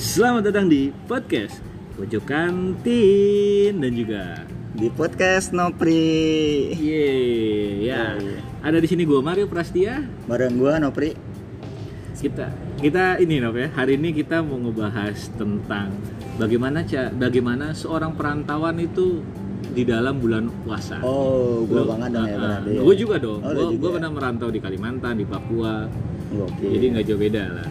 Selamat 0.00 0.48
datang 0.48 0.72
di 0.72 0.88
podcast 1.04 1.60
Pojok 2.00 2.24
Kantin 2.24 3.76
dan 3.76 3.92
juga 3.92 4.40
di 4.72 4.88
podcast 4.88 5.52
Nopri 5.52 6.72
Yeay, 6.80 7.84
ya. 7.92 8.16
Ada 8.64 8.80
di 8.80 8.88
sini 8.88 9.04
gua 9.04 9.20
Mario 9.20 9.52
Prastia. 9.52 10.00
bareng 10.24 10.56
gua 10.56 10.80
Nopri 10.80 11.12
Kita 12.16 12.48
kita 12.80 13.20
ini 13.20 13.42
Nop 13.42 13.58
ya. 13.58 13.68
Hari 13.74 14.00
ini 14.00 14.16
kita 14.16 14.40
mau 14.40 14.56
ngebahas 14.56 15.28
tentang 15.36 15.92
bagaimana 16.40 16.88
ca 16.88 17.12
bagaimana 17.12 17.76
seorang 17.76 18.16
perantauan 18.16 18.80
itu 18.80 19.20
di 19.78 19.84
dalam 19.86 20.18
bulan 20.18 20.50
puasa. 20.60 20.98
oh 21.00 21.62
gua 21.62 21.86
banget 21.86 22.10
dong 22.10 22.26
ya 22.26 22.36
berarti 22.36 22.70
ya. 22.74 22.80
Gue 22.82 22.94
juga 22.98 23.16
dong. 23.16 23.40
Oh, 23.40 23.50
gue 23.54 23.66
juga. 23.78 23.88
pernah 23.94 24.10
merantau 24.10 24.48
di 24.50 24.58
Kalimantan, 24.58 25.14
di 25.14 25.22
Papua. 25.22 25.86
oke 26.28 26.66
Jadi 26.66 26.84
nggak 26.90 27.04
jauh 27.06 27.20
beda 27.20 27.42
lah. 27.48 27.68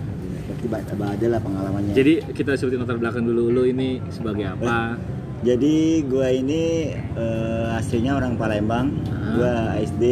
berarti 0.47 0.65
ada 0.97 1.25
lah 1.27 1.39
pengalamannya 1.43 1.93
Jadi 1.93 2.13
kita 2.31 2.55
sebutin 2.55 2.79
latar 2.79 2.97
belakang 2.97 3.21
dulu 3.21 3.51
lu 3.51 3.63
ini 3.65 3.99
sebagai 4.09 4.47
apa? 4.47 4.95
jadi 5.37 6.01
gua 6.01 6.33
ini 6.33 6.89
eh, 7.13 7.77
aslinya 7.77 8.15
orang 8.15 8.33
Palembang 8.35 8.89
Ah. 9.05 9.35
gua 9.35 9.53
SD 9.77 10.03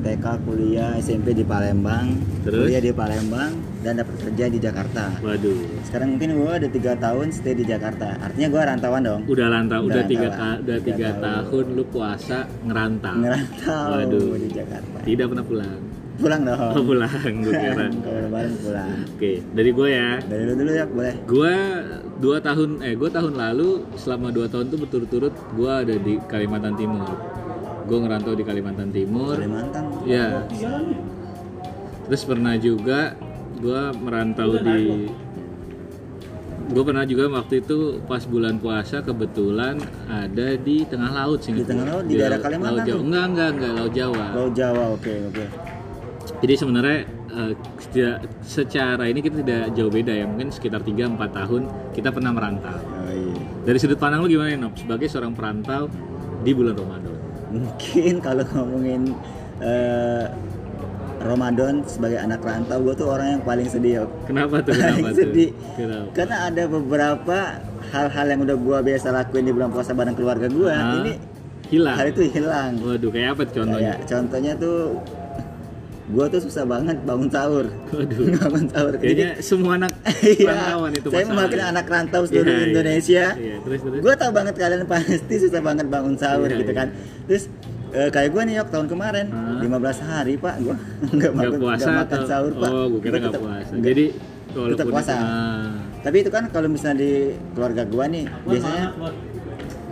TK 0.00 0.24
kuliah 0.40 0.96
SMP 0.96 1.34
di 1.34 1.42
Palembang 1.42 2.16
Terus? 2.46 2.64
kuliah 2.64 2.80
di 2.80 2.94
Palembang 2.94 3.50
dan 3.80 3.96
dapat 3.96 4.12
kerja 4.20 4.44
di 4.46 4.58
Jakarta 4.58 5.04
Waduh. 5.18 5.56
sekarang 5.82 6.08
mungkin 6.14 6.36
gua 6.36 6.52
ada 6.56 6.68
tiga 6.68 6.92
tahun 6.94 7.26
stay 7.30 7.54
di 7.54 7.64
Jakarta 7.64 8.12
artinya 8.18 8.48
gua 8.48 8.62
rantauan 8.66 9.00
dong 9.00 9.22
Udah 9.26 9.48
lantau, 9.48 9.80
udah, 9.82 9.88
Udah 9.90 10.02
tiga, 10.04 10.28
ta- 10.28 10.58
udah 10.58 10.78
Tiga 10.78 11.08
tahun. 11.10 11.20
tahun 11.22 11.64
lu 11.72 11.84
puasa 11.86 12.38
ngerantau. 12.62 13.14
ngerantau 13.18 13.88
Waduh. 13.90 14.36
di 14.36 14.48
Jakarta 14.50 14.96
Tidak 15.00 15.26
pernah 15.26 15.44
pulang. 15.44 15.78
pulang 16.14 16.40
dong 16.44 16.60
Oh, 16.60 16.82
pulang, 16.84 17.08
gue 17.40 17.52
kira. 17.54 17.84
kalau 18.04 18.20
lebaran 18.22 18.52
pulang 18.60 18.90
Oke, 19.10 19.32
dari 19.50 19.70
gue 19.70 19.88
ya. 19.90 20.10
dari 20.20 20.42
lu 20.44 20.52
dulu 20.54 20.70
ya 20.70 20.84
boleh 20.84 21.14
Gue 21.24 21.54
dua 22.20 22.36
tahun, 22.38 22.70
eh 22.80 22.92
gue 22.92 23.08
tahun 23.08 23.32
lalu 23.34 23.68
selama 23.96 24.28
dua 24.28 24.44
tahun 24.44 24.68
tuh 24.68 24.78
berturut-turut 24.78 25.32
gue 25.50 25.72
ada 25.72 25.94
di 25.96 26.20
Kalimantan 26.22 26.76
Timur. 26.76 27.08
Gue 27.82 27.98
ngerantau 27.98 28.36
di 28.36 28.44
Kalimantan 28.44 28.92
Timur. 28.92 29.34
Kalimantan 29.34 29.84
Ya. 30.04 30.44
Terus 32.04 32.22
pernah 32.22 32.54
juga 32.54 33.16
gue 33.60 33.80
merantau 34.00 34.56
di 34.56 35.06
gue 36.70 36.82
pernah 36.86 37.02
juga 37.02 37.26
waktu 37.34 37.66
itu 37.66 37.98
pas 38.06 38.22
bulan 38.22 38.54
puasa 38.62 39.02
kebetulan 39.02 39.74
ada 40.06 40.54
di 40.54 40.86
tengah 40.86 41.10
laut 41.10 41.42
sih 41.42 41.50
Di 41.50 41.66
tengah 41.66 41.82
laut, 41.82 42.04
di 42.06 42.14
daerah 42.14 42.38
Kalimantan 42.38 42.70
laut 42.78 42.86
Jawa. 42.86 43.00
enggak 43.02 43.24
enggak 43.26 43.48
enggak. 43.50 43.72
Laut 43.74 43.92
Jawa. 43.92 44.26
Laut 44.38 44.52
Jawa 44.54 44.84
oke 44.94 45.14
oke. 45.34 45.44
Jadi 46.40 46.54
sebenarnya 46.54 46.98
tidak 47.90 48.16
secara 48.46 49.04
ini 49.10 49.18
kita 49.18 49.42
tidak 49.42 49.64
jauh 49.74 49.90
beda 49.90 50.12
ya. 50.14 50.24
Mungkin 50.30 50.48
sekitar 50.54 50.80
3-4 50.86 51.18
tahun 51.18 51.62
kita 51.90 52.08
pernah 52.14 52.30
merantau. 52.30 52.78
Oh, 52.78 53.10
iya. 53.10 53.34
dari 53.66 53.78
sudut 53.82 53.98
pandang 53.98 54.22
lu 54.22 54.30
gimana 54.30 54.54
Nob? 54.54 54.78
Sebagai 54.78 55.10
seorang 55.10 55.34
perantau 55.34 55.90
di 56.46 56.54
bulan 56.54 56.78
Ramadan. 56.78 57.18
Mungkin 57.50 58.14
kalau 58.22 58.46
ngomongin 58.46 59.10
eh, 59.58 60.26
Ramadan 61.20 61.84
sebagai 61.84 62.16
anak 62.16 62.40
rantau 62.40 62.80
gue 62.80 62.94
tuh 62.94 63.06
orang 63.06 63.28
yang 63.34 63.42
paling 63.42 63.66
sedih 63.66 64.08
kenapa 64.24 64.60
tuh? 64.60 64.72
Paling 64.74 64.88
kenapa 64.96 65.08
tuh? 65.10 65.18
sedih. 65.20 65.50
Kenapa? 65.74 66.08
Karena 66.12 66.36
ada 66.46 66.62
beberapa 66.64 67.38
hal-hal 67.90 68.26
yang 68.26 68.40
udah 68.40 68.56
gue 68.56 68.78
biasa 68.84 69.06
lakuin 69.10 69.44
di 69.44 69.52
bulan 69.52 69.68
puasa 69.68 69.92
bareng 69.92 70.14
keluarga 70.14 70.46
gue 70.46 70.70
Ah, 70.70 70.96
ini 70.98 71.12
hilang? 71.68 71.94
hal 71.94 72.06
itu 72.08 72.22
hilang. 72.26 72.70
Waduh 72.78 73.10
kayak 73.10 73.28
apa 73.32 73.42
contohnya? 73.46 73.92
Kayak 73.94 74.06
contohnya 74.06 74.52
tuh 74.56 74.78
gue 76.10 76.26
tuh 76.26 76.40
susah 76.40 76.64
banget 76.64 76.96
bangun 77.04 77.28
sahur. 77.28 77.66
Waduh. 77.90 78.16
Bangun 78.40 78.64
sahur. 78.66 78.94
Kayaknya 78.96 79.28
semua 79.40 79.72
anak 79.76 79.92
Iya, 80.26 80.42
perantauan 80.42 80.90
itu 80.92 81.06
saya 81.06 81.24
mewakili 81.24 81.62
anak 81.62 81.86
rantau 81.86 82.22
seluruh 82.24 82.48
Iya, 82.48 82.58
iya. 82.58 82.66
Indonesia. 82.66 83.24
iya 83.36 83.56
terus 83.60 83.80
terus. 83.80 84.00
Gue 84.00 84.14
tau 84.16 84.30
banget 84.32 84.54
kalian 84.56 84.82
pasti 84.88 85.34
susah 85.36 85.60
banget 85.60 85.86
bangun 85.86 86.16
sahur 86.16 86.48
Iya, 86.48 86.58
gitu 86.58 86.72
iya. 86.72 86.78
kan. 86.80 86.88
Terus 87.28 87.44
eh, 87.92 88.08
kayak 88.08 88.28
gue 88.30 88.42
nih 88.44 88.54
yok 88.56 88.68
tahun 88.68 88.86
kemarin 88.86 89.26
Ah. 89.28 89.58
15 89.58 89.70
hari 90.00 90.34
pak 90.36 90.54
gue 90.58 90.76
nggak 91.16 91.32
makan 91.32 91.58
puasa 91.58 91.82
nggak 91.82 91.98
makan 91.98 92.16
atau- 92.16 92.28
sahur 92.28 92.52
pak. 92.54 92.70
oh 92.70 92.84
gue 92.88 93.00
kira 93.00 93.16
nggak 93.18 93.34
puasa 93.36 93.70
nggak- 93.70 93.84
jadi 93.84 94.04
tetap 94.50 94.86
puasa. 94.88 95.12
Ah. 95.14 95.70
Tapi 96.00 96.16
itu 96.18 96.30
kan 96.30 96.48
kalau 96.48 96.66
misalnya 96.66 96.98
di 96.98 97.12
keluarga 97.52 97.82
gue 97.84 98.04
nih 98.08 98.24
biasanya 98.42 98.84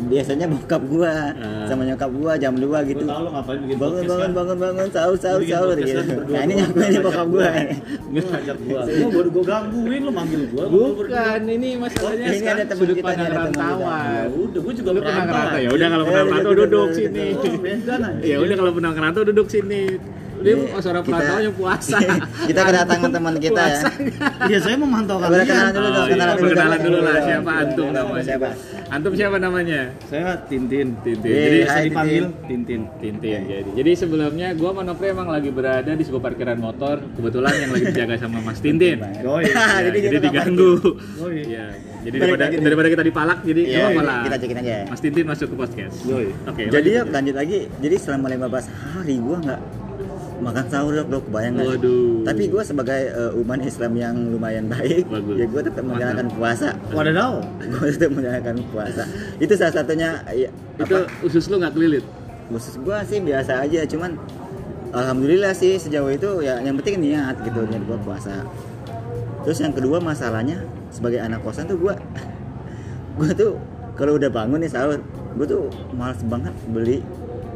biasanya 0.01 0.47
bokap 0.47 0.83
gue 0.85 1.11
Ah. 1.11 1.67
sama 1.67 1.83
nyokap 1.83 2.11
gue 2.11 2.33
jam 2.39 2.55
2 2.55 2.65
gitu. 2.87 3.03
Gue 3.03 3.11
tau 3.11 3.23
lo 3.23 3.31
ngapain 3.31 3.59
bikin 3.59 3.77
Bangun 3.77 3.95
podcast 3.97 4.09
bangun 4.09 4.23
kan? 4.23 4.31
bangun 4.39 4.57
bangun 4.59 4.89
sahur 4.89 5.17
sahur 5.17 5.43
sahur 5.43 5.69
podcast 5.73 6.07
gitu. 6.07 6.23
Nah 6.29 6.41
ini 6.41 6.53
ini 6.55 6.63
ngajak 6.71 7.03
bokap 7.03 7.27
gua. 7.29 7.49
Lu 8.09 8.21
ngajak 8.23 8.57
gua. 8.61 8.81
Gua 8.85 9.09
baru 9.11 9.29
gua 9.31 9.45
gangguin 9.45 10.03
lo 10.03 10.11
manggil 10.11 10.43
gua. 10.49 10.65
bukan 10.69 11.41
ini 11.49 11.69
masalahnya 11.77 12.27
Ini 12.29 12.47
ada 12.47 12.65
teman 12.65 12.87
kita 12.89 13.11
nih, 13.11 13.19
kita. 13.19 13.35
rantauan 13.35 14.07
Ya 14.09 14.25
udah 14.31 14.61
gua 14.61 14.73
juga 14.73 14.91
lu 14.91 15.01
pernah 15.01 15.25
ngerantau 15.25 15.59
ya 15.59 15.71
udah 15.71 15.87
kalau 15.89 16.05
pernah 16.05 16.23
duduk, 16.23 16.31
ngerantau 16.31 16.55
duduk, 16.55 16.89
sini 16.93 17.27
nah. 17.89 18.13
ya 18.21 18.37
udah 18.39 18.57
kalau 18.57 18.73
pernah 18.73 18.91
ngerantau 18.93 19.23
duduk 19.25 19.47
sini 19.49 19.83
dia 20.39 20.53
Ini 20.55 20.65
seorang 20.77 21.03
kita- 21.03 21.15
perantau 21.15 21.39
yang 21.41 21.55
puasa 21.55 21.99
kita 22.49 22.61
kedatangan 22.63 23.11
teman 23.11 23.35
kita 23.37 23.63
ya. 23.65 23.81
Iya 24.45 24.59
saya 24.59 24.77
memantau 24.77 25.17
kalian. 25.19 25.45
kenalan 25.45 25.73
dulu 25.73 25.89
dong, 25.89 25.97
Oh, 25.99 26.05
iya, 26.05 26.13
kenalan 26.13 26.35
dulu. 26.35 26.45
perkenalan 26.45 26.81
dulu 26.81 26.99
lah 27.01 27.17
siapa 27.21 27.51
antum 27.57 27.87
Kenalan 27.87 27.99
namanya 28.01 28.25
Siapa? 28.25 28.49
antum 28.89 29.13
siapa 29.13 29.37
namanya 29.39 29.81
Saya 30.05 30.25
Tintin. 30.45 30.89
Tintin 30.99 31.29
jadi 31.29 31.59
Hai, 31.65 31.83
dipanggil 31.87 32.25
Tintin. 32.45 32.81
Tintin. 32.97 33.13
Tintin 33.21 33.41
jadi 33.45 33.69
jadi 33.75 33.91
sebelumnya 33.95 34.49
gua 34.53 34.71
sama 34.71 34.83
Nopri 34.85 35.07
emang 35.09 35.29
lagi 35.29 35.49
berada 35.49 35.91
di 35.91 36.03
sebuah 36.03 36.23
parkiran 36.25 36.57
motor 36.57 36.97
kebetulan 37.13 37.53
yang 37.57 37.71
lagi 37.71 37.85
dijaga 37.87 38.15
sama 38.17 38.39
Mas 38.41 38.59
Tintin 38.59 38.99
Jadi 39.79 39.99
jadi 39.99 39.99
kita 40.11 40.21
diganggu. 40.23 40.73
Iya, 41.29 41.67
jadi 42.01 42.17
daripada 42.17 42.45
daripada 42.53 42.89
kita 42.89 43.03
dipalak 43.03 43.39
jadi 43.41 43.61
Iya, 43.61 43.69
nggak 43.69 43.85
apa-apa 43.85 44.03
lah. 44.05 44.21
kita 44.23 44.37
cekin 44.39 44.57
aja. 44.59 44.75
Mas 44.87 45.01
Tintin 45.01 45.25
masuk 45.25 45.47
ke 45.47 45.57
podcast. 45.57 45.97
Oke. 46.45 46.63
Jadi 46.69 46.89
ya 46.89 47.01
lanjut. 47.01 47.13
lanjut 47.13 47.35
lagi. 47.37 47.59
Jadi 47.79 47.97
selama 47.97 48.27
15 48.29 48.67
hari 48.69 49.15
gua 49.19 49.37
nggak 49.39 49.61
makan 50.39 50.65
sahur 50.71 50.95
lo 50.95 51.19
kebayang? 51.21 51.55
Waduh. 51.59 52.23
Tapi 52.23 52.43
gua 52.49 52.63
sebagai 52.63 53.11
uh, 53.13 53.41
umat 53.43 53.61
Islam 53.63 53.93
yang 53.99 54.15
lumayan 54.31 54.71
baik, 54.71 55.07
Bagus. 55.11 55.37
ya 55.39 55.47
gua 55.51 55.63
tetap 55.63 55.85
menjalankan 55.85 56.27
puasa. 56.35 56.69
Wadaw. 56.95 57.33
Gua 57.75 57.87
tetap 57.91 58.11
menjalankan 58.15 58.57
puasa. 58.71 59.03
Itu 59.43 59.53
salah 59.59 59.75
satunya 59.75 60.23
ya, 60.31 60.49
itu 60.79 60.97
apa? 60.97 61.11
usus 61.27 61.45
lu 61.51 61.59
nggak 61.59 61.75
kelilit. 61.75 62.05
Khusus 62.49 62.81
gua 62.81 63.05
sih 63.05 63.21
biasa 63.21 63.61
aja, 63.61 63.85
cuman 63.85 64.17
alhamdulillah 64.97 65.53
sih 65.53 65.77
sejauh 65.77 66.09
itu 66.09 66.41
ya 66.41 66.57
yang 66.65 66.81
penting 66.81 66.97
niat 67.05 67.37
gitu 67.45 67.61
niat 67.69 67.85
gua 67.85 68.01
puasa. 68.01 68.47
Terus 69.45 69.59
yang 69.61 69.77
kedua 69.77 70.01
masalahnya 70.01 70.65
sebagai 70.89 71.21
anak 71.21 71.45
kosan 71.45 71.69
tuh 71.69 71.77
gua 71.77 71.95
gua 73.21 73.31
tuh 73.37 73.61
kalau 74.01 74.17
udah 74.17 74.31
bangun 74.33 74.63
nih 74.65 74.71
sahur, 74.73 75.03
gua 75.37 75.47
tuh 75.47 75.69
males 75.93 76.21
banget 76.25 76.55
beli 76.73 76.99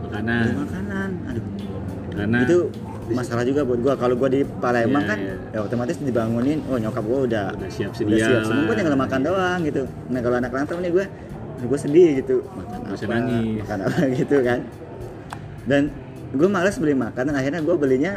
Makanan. 0.05 0.43
beli 0.45 0.55
makanan. 0.61 1.09
Karena 2.13 2.39
itu 2.43 2.59
masalah 3.09 3.43
juga 3.43 3.61
buat 3.63 3.79
gua. 3.79 3.95
Kalau 3.95 4.15
gua 4.15 4.29
di 4.29 4.41
Palembang 4.43 5.03
Iya, 5.03 5.11
kan 5.11 5.19
iya. 5.19 5.35
ya 5.51 5.59
otomatis 5.61 5.97
dibangunin, 5.99 6.59
oh 6.67 6.77
nyokap 6.77 7.03
gua 7.03 7.19
udah 7.23 7.47
Udah 7.53 7.69
siap 7.69 7.91
udah 7.91 7.99
sedia 7.99 8.25
siap 8.25 8.43
semua 8.47 8.73
tinggal 8.73 8.97
makan 8.97 9.21
doang 9.23 9.59
gitu. 9.63 9.83
Nah, 10.09 10.21
kalau 10.21 10.37
anak 10.37 10.51
rantau 10.51 10.79
nih 10.79 10.91
gua 10.91 11.05
gua 11.63 11.79
sedih 11.79 12.09
gitu. 12.19 12.37
Makan 12.49 12.79
Bisa 12.89 13.05
apa? 13.05 13.13
nangis. 13.17 13.59
Makan 13.61 13.79
apa 13.83 14.01
gitu 14.19 14.37
kan. 14.41 14.59
Dan 15.63 15.83
gua 16.33 16.49
males 16.49 16.77
beli 16.77 16.95
makanan 16.95 17.35
akhirnya 17.35 17.61
gua 17.61 17.77
belinya 17.77 18.13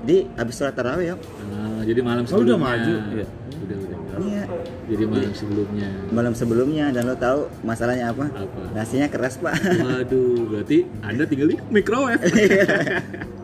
di 0.00 0.24
habis 0.34 0.54
sholat 0.54 0.72
tarawih 0.72 1.12
yuk. 1.12 1.20
Ah, 1.50 1.82
jadi 1.82 2.00
malam 2.00 2.22
Oh, 2.24 2.38
udah 2.38 2.54
sebelumnya. 2.54 2.58
maju? 2.70 2.94
Iya. 3.12 3.26
Udah 3.58 3.76
udah. 3.76 3.96
Iya. 4.18 4.44
Jadi 4.88 5.04
malam 5.04 5.32
sebelumnya. 5.32 5.88
Malam 6.08 6.32
sebelumnya 6.32 6.84
dan 6.90 7.02
lo 7.04 7.14
tahu 7.14 7.40
masalahnya 7.60 8.10
apa? 8.10 8.26
Apa? 8.26 8.60
Nasinya 8.72 9.06
keras, 9.06 9.36
Pak. 9.36 9.54
Waduh, 9.78 10.48
berarti 10.48 10.88
Anda 11.00 11.22
tinggal 11.22 11.52
di 11.52 11.56
microwave. 11.68 12.18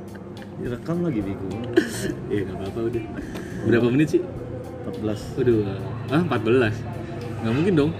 Direkam 0.64 1.04
lagi 1.04 1.20
Biku. 1.20 1.48
Iya, 2.32 2.48
nggak 2.48 2.56
apa-apa 2.56 2.80
udah. 2.88 3.02
Berapa 3.68 3.86
menit 3.92 4.08
sih? 4.16 4.20
14. 4.88 5.36
Waduh, 5.36 5.60
ah 6.08 6.22
14. 6.24 7.44
Nggak 7.44 7.52
mungkin 7.52 7.74
dong. 7.76 7.92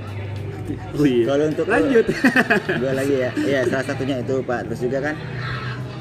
Oh 0.96 1.04
iya. 1.04 1.24
Kalau 1.28 1.44
untuk 1.44 1.66
lanjut. 1.68 2.04
Dua 2.80 2.92
lagi 2.96 3.14
ya. 3.20 3.30
Iya, 3.36 3.60
salah 3.68 3.84
satunya 3.84 4.16
itu, 4.24 4.40
Pak. 4.40 4.60
Terus 4.72 4.80
juga 4.88 4.98
kan 5.12 5.14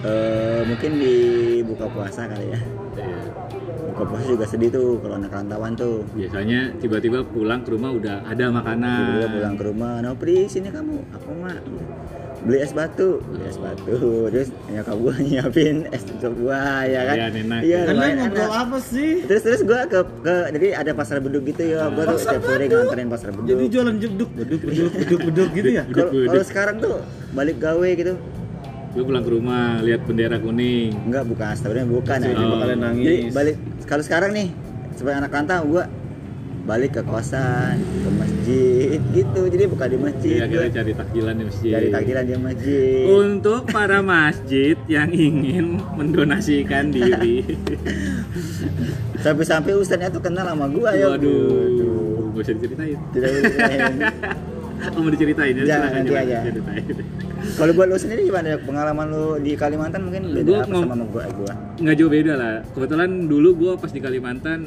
eh 0.03 0.61
mungkin 0.67 0.91
di 0.99 1.15
buka 1.63 1.85
puasa 1.87 2.27
kali 2.27 2.51
ya. 2.51 2.59
Iya. 2.99 3.19
Buka 3.93 4.03
puasa 4.09 4.25
juga 4.25 4.45
sedih 4.49 4.69
tuh 4.73 4.99
kalau 4.99 5.15
anak 5.15 5.31
rantauan 5.31 5.73
tuh. 5.77 6.03
Biasanya 6.11 6.75
tiba-tiba 6.81 7.23
pulang 7.23 7.63
ke 7.63 7.71
rumah 7.71 7.91
udah 7.93 8.25
ada 8.27 8.45
makanan. 8.49 8.99
Tiba-tiba 8.99 9.29
pulang 9.31 9.55
ke 9.55 9.63
rumah, 9.63 9.93
Nopri 10.01 10.49
sini 10.49 10.69
kamu, 10.73 10.97
apa 11.13 11.29
mak? 11.39 11.61
Beli 12.43 12.59
es 12.59 12.75
batu, 12.75 13.23
beli 13.23 13.47
es 13.47 13.55
batu. 13.55 14.27
Terus 14.27 14.51
nyokap 14.67 14.95
gua 14.99 15.15
nyiapin 15.23 15.87
es 15.95 16.03
gua 16.19 16.83
ya 16.83 17.01
kan. 17.07 17.15
Iya, 17.15 17.27
enak. 17.39 17.59
Iya, 17.63 17.79
Kalian 17.87 17.95
lumayan 17.95 18.17
ngobrol 18.19 18.43
enak. 18.43 18.63
apa 18.67 18.77
sih? 18.83 19.11
Terus 19.23 19.41
terus 19.47 19.61
gua 19.63 19.79
ke 19.87 19.99
ke 20.19 20.35
jadi 20.51 20.67
ada 20.75 20.91
pasar 20.91 21.17
beduk 21.23 21.47
gitu 21.47 21.63
ya. 21.63 21.87
Gua 21.87 22.03
tuh 22.03 22.19
setiap 22.19 22.43
sore 22.43 22.65
nganterin 22.67 23.07
pasar 23.07 23.29
beduk. 23.31 23.47
Jadi 23.47 23.63
jualan 23.71 23.95
jeduk, 23.95 24.29
beduk, 24.35 24.59
beduk, 24.59 24.91
beduk, 24.91 25.19
beduk 25.31 25.49
gitu 25.55 25.69
ya? 25.71 25.83
Kalau 25.87 26.43
sekarang 26.43 26.75
tuh 26.83 26.99
balik 27.31 27.63
gawe 27.63 27.89
gitu 27.95 28.19
Gue 28.93 29.03
pulang 29.03 29.25
ke 29.25 29.31
rumah, 29.33 29.81
lihat 29.81 30.05
bendera 30.05 30.37
kuning. 30.37 30.93
Enggak 31.09 31.25
bukan 31.25 31.47
astagfirullah 31.49 31.89
bukan 31.89 32.17
ya. 32.21 32.29
Jadi 32.29 32.43
Oh. 32.45 32.49
bakalan 32.53 32.77
nangis. 32.79 33.05
Jadi 33.05 33.17
balik 33.33 33.55
kalau 33.89 34.03
sekarang 34.05 34.31
nih 34.31 34.47
sebagai 34.93 35.17
anak 35.17 35.31
rantau 35.33 35.61
gua 35.65 35.83
balik 36.63 36.95
ke 36.95 37.01
kosan, 37.03 37.75
ke 37.81 38.09
masjid 38.13 38.99
gitu. 39.11 39.41
Jadi 39.49 39.63
bukan 39.65 39.87
di 39.89 39.97
masjid. 39.97 40.35
Iya, 40.37 40.43
akhirnya 40.45 40.61
gua 40.61 40.77
cari 40.77 40.91
takjilan 40.93 41.33
di 41.33 41.43
masjid. 41.43 41.71
cari 41.73 41.87
takdiran 41.89 42.23
di 42.23 42.33
masjid. 42.37 43.03
Untuk 43.09 43.61
para 43.67 43.99
masjid 43.99 44.77
yang 44.85 45.09
ingin 45.09 45.65
mendonasikan 45.97 46.93
diri. 46.93 47.41
Sampai-sampai 49.25 49.73
ustaznya 49.73 50.13
tuh 50.13 50.21
kenal 50.21 50.45
sama 50.45 50.69
gua 50.69 50.93
ya. 50.93 51.09
Waduh, 51.09 52.29
gak 52.37 52.41
usah 52.45 52.53
diceritain. 52.53 52.97
Tidak 53.09 53.29
mau 54.91 55.11
diceritain 55.11 55.53
ya? 55.55 55.63
Jangan, 55.63 55.89
nanti 55.95 56.13
aja. 56.15 56.37
Kalau 57.43 57.71
buat 57.75 57.87
lu 57.91 57.97
sendiri 57.99 58.21
gimana 58.27 58.55
pengalaman 58.59 59.05
lu 59.11 59.25
di 59.43 59.53
Kalimantan 59.59 60.07
mungkin 60.07 60.31
beda 60.31 60.47
Gua 60.47 60.59
apa 60.63 60.75
sama 60.79 61.05
gua 61.11 61.23
gua. 61.35 61.53
Nggak 61.79 61.95
jauh 61.99 62.11
beda 62.11 62.33
lah. 62.39 62.55
Kebetulan 62.71 63.09
dulu 63.27 63.49
gue 63.59 63.73
pas 63.79 63.91
di 63.91 63.99
Kalimantan 63.99 64.59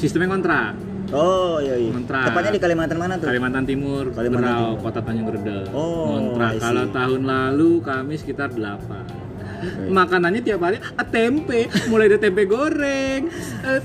sistemnya 0.00 0.28
kontrak. 0.32 0.72
Oh 1.14 1.62
iya 1.62 1.76
iya. 1.78 1.92
Kontrak. 1.92 2.32
Tepatnya 2.32 2.52
di 2.56 2.62
Kalimantan 2.62 2.98
mana 2.98 3.14
tuh? 3.20 3.28
Kalimantan 3.30 3.64
Timur, 3.68 4.04
Kalimantan 4.10 4.50
Berau, 4.50 4.66
Timur. 4.74 4.82
Kota 4.82 5.00
Tanjung 5.04 5.28
Redel. 5.30 5.62
Oh, 5.70 6.06
Kontrak. 6.18 6.52
Kalau 6.58 6.84
tahun 6.90 7.22
lalu 7.22 7.70
kami 7.84 8.14
sekitar 8.18 8.48
8. 8.50 9.25
Makanannya 9.90 10.40
tiap 10.42 10.60
hari 10.62 10.78
ah, 10.82 11.06
tempe, 11.06 11.70
mulai 11.90 12.06
dari 12.10 12.20
tempe 12.20 12.42
goreng, 12.44 13.30
eh, 13.62 13.78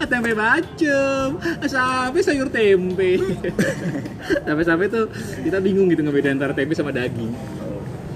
ah, 0.00 0.06
tempe 0.12 0.30
bacem, 0.34 1.28
ah, 1.38 1.68
sampai 1.68 2.20
sayur 2.22 2.48
tempe. 2.48 3.18
Sampai-sampai 4.48 4.88
tuh 4.88 5.04
kita 5.44 5.60
bingung 5.60 5.92
gitu 5.92 6.00
ngebedain 6.00 6.40
antara 6.40 6.56
tempe 6.56 6.72
sama 6.72 6.88
daging. 6.88 7.32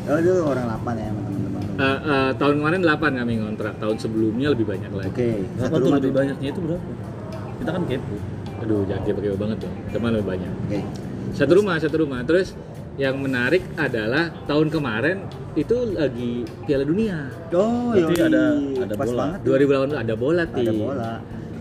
Oh 0.09 0.17
itu 0.17 0.33
orang 0.41 0.65
8 0.81 0.97
ya 0.97 1.09
teman-teman. 1.13 1.63
Eh, 1.79 1.99
eh, 2.01 2.31
tahun 2.41 2.55
kemarin 2.65 2.81
8 2.81 3.21
kami 3.21 3.33
ngontrak, 3.45 3.75
tahun 3.77 3.97
sebelumnya 4.01 4.49
lebih 4.57 4.65
banyak 4.65 4.89
lagi. 4.89 5.13
Oke. 5.13 5.29
Berapa 5.61 5.77
Satu 5.77 5.85
tuh 5.85 5.93
lebih 6.01 6.13
banyaknya 6.17 6.49
itu 6.49 6.61
berapa? 6.65 6.89
Kita 7.61 7.71
kan 7.77 7.83
kepo. 7.85 8.17
Aduh, 8.65 8.81
jangan 8.89 9.03
kepo 9.05 9.21
banget 9.37 9.59
dong. 9.61 9.75
Teman 9.93 10.11
lebih 10.17 10.29
banyak. 10.33 10.53
Oke. 10.65 10.81
Satu 11.37 11.53
rumah, 11.61 11.77
satu 11.77 11.97
rumah. 12.01 12.21
Terus 12.25 12.57
yang 12.99 13.15
menarik 13.17 13.63
adalah 13.75 14.27
tahun 14.45 14.69
kemarin 14.69 15.17
itu 15.55 15.75
lagi 15.93 16.33
Piala 16.67 16.83
Dunia. 16.83 17.31
Oh, 17.53 17.95
yoi. 17.95 18.15
ada- 18.19 18.59
ada 18.59 18.95
Pas 18.95 19.07
bola. 19.07 19.19
banget. 19.25 19.39
2018 19.41 19.95
ada 19.97 20.15
bola 20.15 20.43
Ti. 20.45 20.61
Ada 20.61 20.73
bola. 20.75 21.13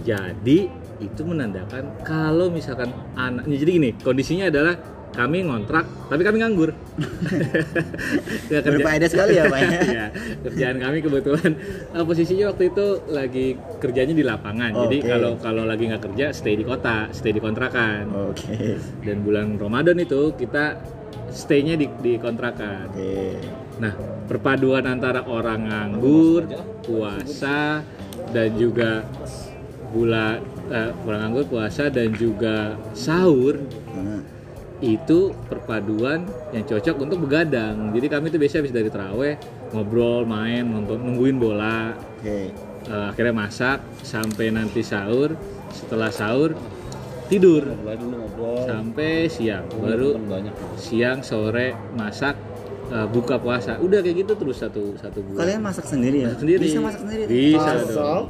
Jadi 0.02 0.60
itu 0.98 1.22
menandakan 1.22 1.84
kalau 2.02 2.50
misalkan 2.50 2.90
anaknya 3.14 3.56
jadi 3.56 3.72
gini, 3.72 3.90
kondisinya 3.96 4.50
adalah 4.50 4.74
kami 5.10 5.42
ngontrak 5.44 5.86
tapi 6.08 6.22
kami 6.22 6.38
nganggur. 6.40 6.74
Nggak 8.48 8.62
kerja- 8.64 8.78
Berfaedah 8.78 9.08
sekali 9.08 9.34
ya, 9.36 9.44
Pak. 9.46 9.60
Iya, 9.88 10.06
kerjaan 10.42 10.78
kami 10.80 10.98
kebetulan 11.00 11.52
eh, 11.92 12.04
posisinya 12.04 12.46
waktu 12.48 12.64
itu 12.68 12.86
lagi 13.08 13.48
kerjanya 13.78 14.14
di 14.14 14.24
lapangan. 14.24 14.72
Jadi 14.80 14.98
Oke. 15.00 15.08
kalau 15.08 15.32
kalau 15.38 15.64
lagi 15.64 15.86
nggak 15.86 16.04
kerja 16.04 16.26
stay 16.32 16.56
di 16.56 16.64
kota, 16.64 17.10
stay 17.12 17.30
di 17.30 17.40
kontrakan. 17.40 18.10
Oke. 18.30 18.78
Dan 19.02 19.22
bulan 19.22 19.54
Ramadan 19.56 19.98
itu 19.98 20.34
kita 20.34 20.78
stay-nya 21.32 21.76
di, 21.76 21.88
di 22.02 22.16
kontrakan. 22.18 22.92
Oke. 22.92 23.40
Nah, 23.78 23.94
perpaduan 24.26 24.84
antara 24.90 25.24
orang 25.26 25.70
nganggur, 25.70 26.50
puasa, 26.84 27.86
dan 28.34 28.50
juga 28.58 29.06
bulan 29.94 30.42
eh, 30.74 30.92
orang 31.06 31.20
nganggur, 31.30 31.46
puasa, 31.48 31.88
dan 31.94 32.12
juga 32.16 32.76
sahur 32.92 33.60
Nah, 33.98 34.22
itu 34.78 35.34
perpaduan 35.50 36.22
yang 36.54 36.62
cocok 36.62 36.96
untuk 37.02 37.26
begadang. 37.26 37.90
Jadi 37.98 38.08
kami 38.14 38.30
itu 38.30 38.38
biasanya 38.38 38.62
habis 38.62 38.76
dari 38.78 38.90
terawih 38.94 39.36
ngobrol, 39.74 40.22
main, 40.30 40.70
nonton, 40.70 41.02
nungguin 41.02 41.42
bola, 41.42 41.98
Oke. 42.22 42.54
Eh, 42.88 43.06
akhirnya 43.12 43.36
masak 43.36 43.84
sampai 44.06 44.54
nanti 44.54 44.80
sahur. 44.86 45.36
Setelah 45.74 46.08
sahur 46.14 46.56
tidur 47.28 47.64
Ngobrol 47.66 47.96
dulu 47.98 48.16
ngobrol. 48.18 48.58
sampai 48.64 49.12
siang. 49.28 49.66
Baru 49.74 50.08
Temen 50.14 50.28
banyak. 50.28 50.54
siang 50.76 51.20
sore 51.22 51.68
masak 51.94 52.36
eh, 52.88 53.04
buka 53.06 53.36
puasa 53.36 53.76
udah 53.78 54.00
kayak 54.00 54.16
gitu 54.22 54.34
terus 54.34 54.58
satu 54.58 54.96
satu 54.96 55.20
bulan 55.22 55.40
Kalian 55.40 55.62
masak 55.62 55.86
sendiri 55.86 56.18
ya? 56.20 56.28
Masak 56.28 56.40
sendiri 56.40 56.62
Bisa 56.62 56.80
masak 56.80 57.02
sendiri? 57.02 57.24
bisa 57.28 57.72
Asal, 57.74 57.88
dong 57.94 58.26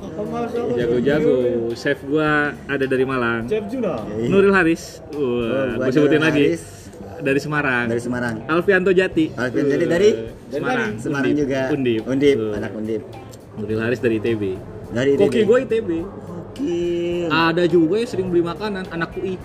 jago-jago 0.73 1.35
chef 1.73 1.99
gua 2.03 2.31
ada 2.65 2.85
dari 2.85 3.03
Malang 3.03 3.45
Chef 3.45 3.65
Juna. 3.67 4.01
Iya. 4.11 4.27
Nuril 4.27 4.51
Haris 4.51 4.83
wah 5.07 5.19
gua 5.19 5.61
gua 5.79 5.91
sebutin 5.91 6.19
lagi 6.19 6.45
Haris. 6.51 6.63
dari 7.19 7.39
Semarang 7.39 7.85
Dari 7.87 7.97
Semarang. 7.99 8.35
Alfianto 8.45 8.91
Jati 8.91 9.25
Alfian 9.31 9.65
jadi 9.67 9.85
Eh, 9.85 9.89
dari 9.89 10.09
Semarang 10.49 10.91
Semarang 10.97 11.25
Undip. 11.27 11.39
juga. 11.39 11.61
Undip 11.71 12.01
Undip, 12.03 12.37
anak 12.51 12.71
Undip. 12.73 13.01
Nuril 13.55 13.79
Haris 13.79 13.99
dari 13.99 14.17
ITB 14.17 14.43
Dari 14.87 15.09
koki 15.15 15.25
ITB. 15.35 15.45
gue 15.45 15.57
ITB 15.63 15.89
Gokil. 16.57 17.29
ada 17.29 17.63
juga 17.69 18.01
yang 18.01 18.09
sering 18.09 18.27
beli 18.33 18.41
makanan 18.41 18.89
anak 18.89 19.13
UI 19.13 19.37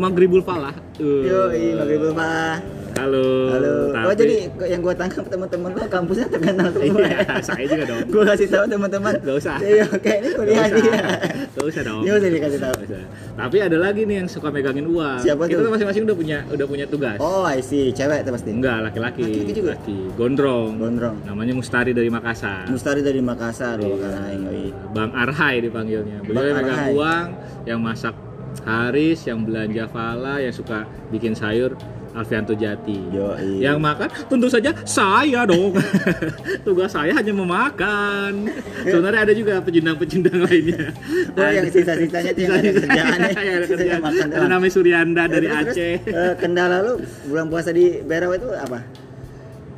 Maghribul 0.00 0.42
Falah 0.42 0.74
Yoi, 0.98 1.76
maghrib 1.78 2.10
Pak. 2.16 2.79
Halo 2.94 3.26
Halo. 3.50 3.72
Oh 3.90 4.10
Tapi- 4.10 4.18
jadi 4.18 4.36
yang 4.66 4.80
gua 4.80 4.92
tangkap 4.92 5.24
teman-teman 5.24 5.70
lo 5.70 5.84
kampusnya 5.84 6.26
terkenal 6.26 6.68
semua. 6.74 7.00
iya 7.00 7.36
saya 7.40 7.64
juga 7.64 7.84
dong 7.86 8.00
Gua 8.08 8.24
kasih 8.26 8.46
tahu 8.46 8.64
teman-teman. 8.66 9.12
Gak 9.20 9.36
usah. 9.36 9.56
Iya, 9.60 9.84
oke 9.86 10.10
ini 10.12 10.28
kuliah 10.32 10.56
Gak 10.62 10.70
dia. 10.76 11.02
Gak 11.50 11.64
usah 11.64 11.82
dong. 11.84 12.00
Ini 12.00 12.10
usah 12.12 12.30
dikasih 12.30 12.58
tahu. 12.58 12.74
Gak. 12.86 13.04
Tapi 13.36 13.56
ada 13.58 13.76
lagi 13.76 14.00
nih 14.02 14.16
yang 14.16 14.28
suka 14.28 14.48
megangin 14.48 14.86
uang. 14.86 15.18
Siapa 15.20 15.42
Kita 15.44 15.58
tuh? 15.58 15.64
tuh 15.64 15.72
masing-masing 15.72 16.02
udah 16.04 16.16
punya 16.16 16.38
udah 16.48 16.66
punya 16.66 16.84
tugas. 16.86 17.16
Oh, 17.18 17.42
I 17.42 17.60
see. 17.60 17.90
Cewek 17.90 18.22
itu 18.22 18.30
pasti. 18.30 18.50
Enggak, 18.50 18.78
laki-laki. 18.82 19.22
Laki-laki 19.22 19.52
juga? 19.54 19.72
Laki. 19.76 19.98
Gondrong. 20.14 20.70
Gondrong. 20.76 21.16
Namanya 21.24 21.52
Mustari 21.54 21.92
dari 21.92 22.08
Makassar. 22.08 22.66
Mustari 22.66 23.00
dari 23.00 23.20
Makassar 23.20 23.76
kan 23.76 24.34
yoi. 24.34 24.72
Bang 24.90 25.10
Arhai 25.12 25.60
dipanggilnya. 25.60 26.22
Beliau 26.22 26.44
yang 26.46 26.56
megang 26.58 26.82
uang, 26.92 27.26
yang 27.64 27.78
masak 27.78 28.14
Haris, 28.60 29.24
yang 29.24 29.46
belanja 29.46 29.86
Fala, 29.86 30.42
yang 30.42 30.50
suka 30.50 30.82
bikin 31.08 31.32
sayur 31.32 31.78
Alfianto 32.10 32.58
Jati. 32.58 32.98
Yoi. 33.14 33.62
Yang 33.62 33.78
makan 33.78 34.08
tentu 34.26 34.50
saja 34.50 34.74
saya 34.82 35.46
dong. 35.46 35.78
Tugas 36.66 36.90
saya 36.90 37.14
hanya 37.14 37.30
memakan. 37.30 38.50
Sebenarnya 38.82 39.30
ada 39.30 39.32
juga 39.34 39.62
pecundang-pecundang 39.62 40.42
lainnya. 40.50 40.90
Oh, 41.38 41.50
yang 41.50 41.70
sisa-sisanya 41.70 42.30
tuh 42.34 42.42
yang 42.42 42.54
ada 42.58 42.70
kerjaannya. 42.74 43.28
Yang 43.40 43.54
ada 43.54 43.66
kerjaan. 43.70 44.00
Ada 44.02 44.26
doang. 44.26 44.50
namanya 44.50 44.72
Suryanda 44.74 45.22
dari 45.30 45.46
Terus, 45.46 45.62
terus, 45.62 45.76
Aceh. 45.76 45.94
eh, 46.10 46.34
kendala 46.36 46.76
lu 46.82 46.92
bulan 47.30 47.46
puasa 47.46 47.70
di 47.70 48.02
Berau 48.02 48.34
itu 48.34 48.48
apa? 48.58 48.78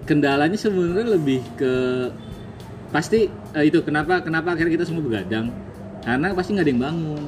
Kendalanya 0.02 0.58
sebenarnya 0.58 1.14
lebih 1.14 1.40
ke 1.54 1.74
pasti 2.88 3.24
eh, 3.28 3.64
itu 3.64 3.80
kenapa 3.80 4.20
kenapa 4.20 4.52
akhirnya 4.52 4.76
kita 4.76 4.84
semua 4.84 5.00
begadang 5.00 5.48
karena 6.02 6.34
pasti 6.36 6.52
nggak 6.52 6.64
ada 6.66 6.72
yang 6.74 6.82
bangun 6.82 7.22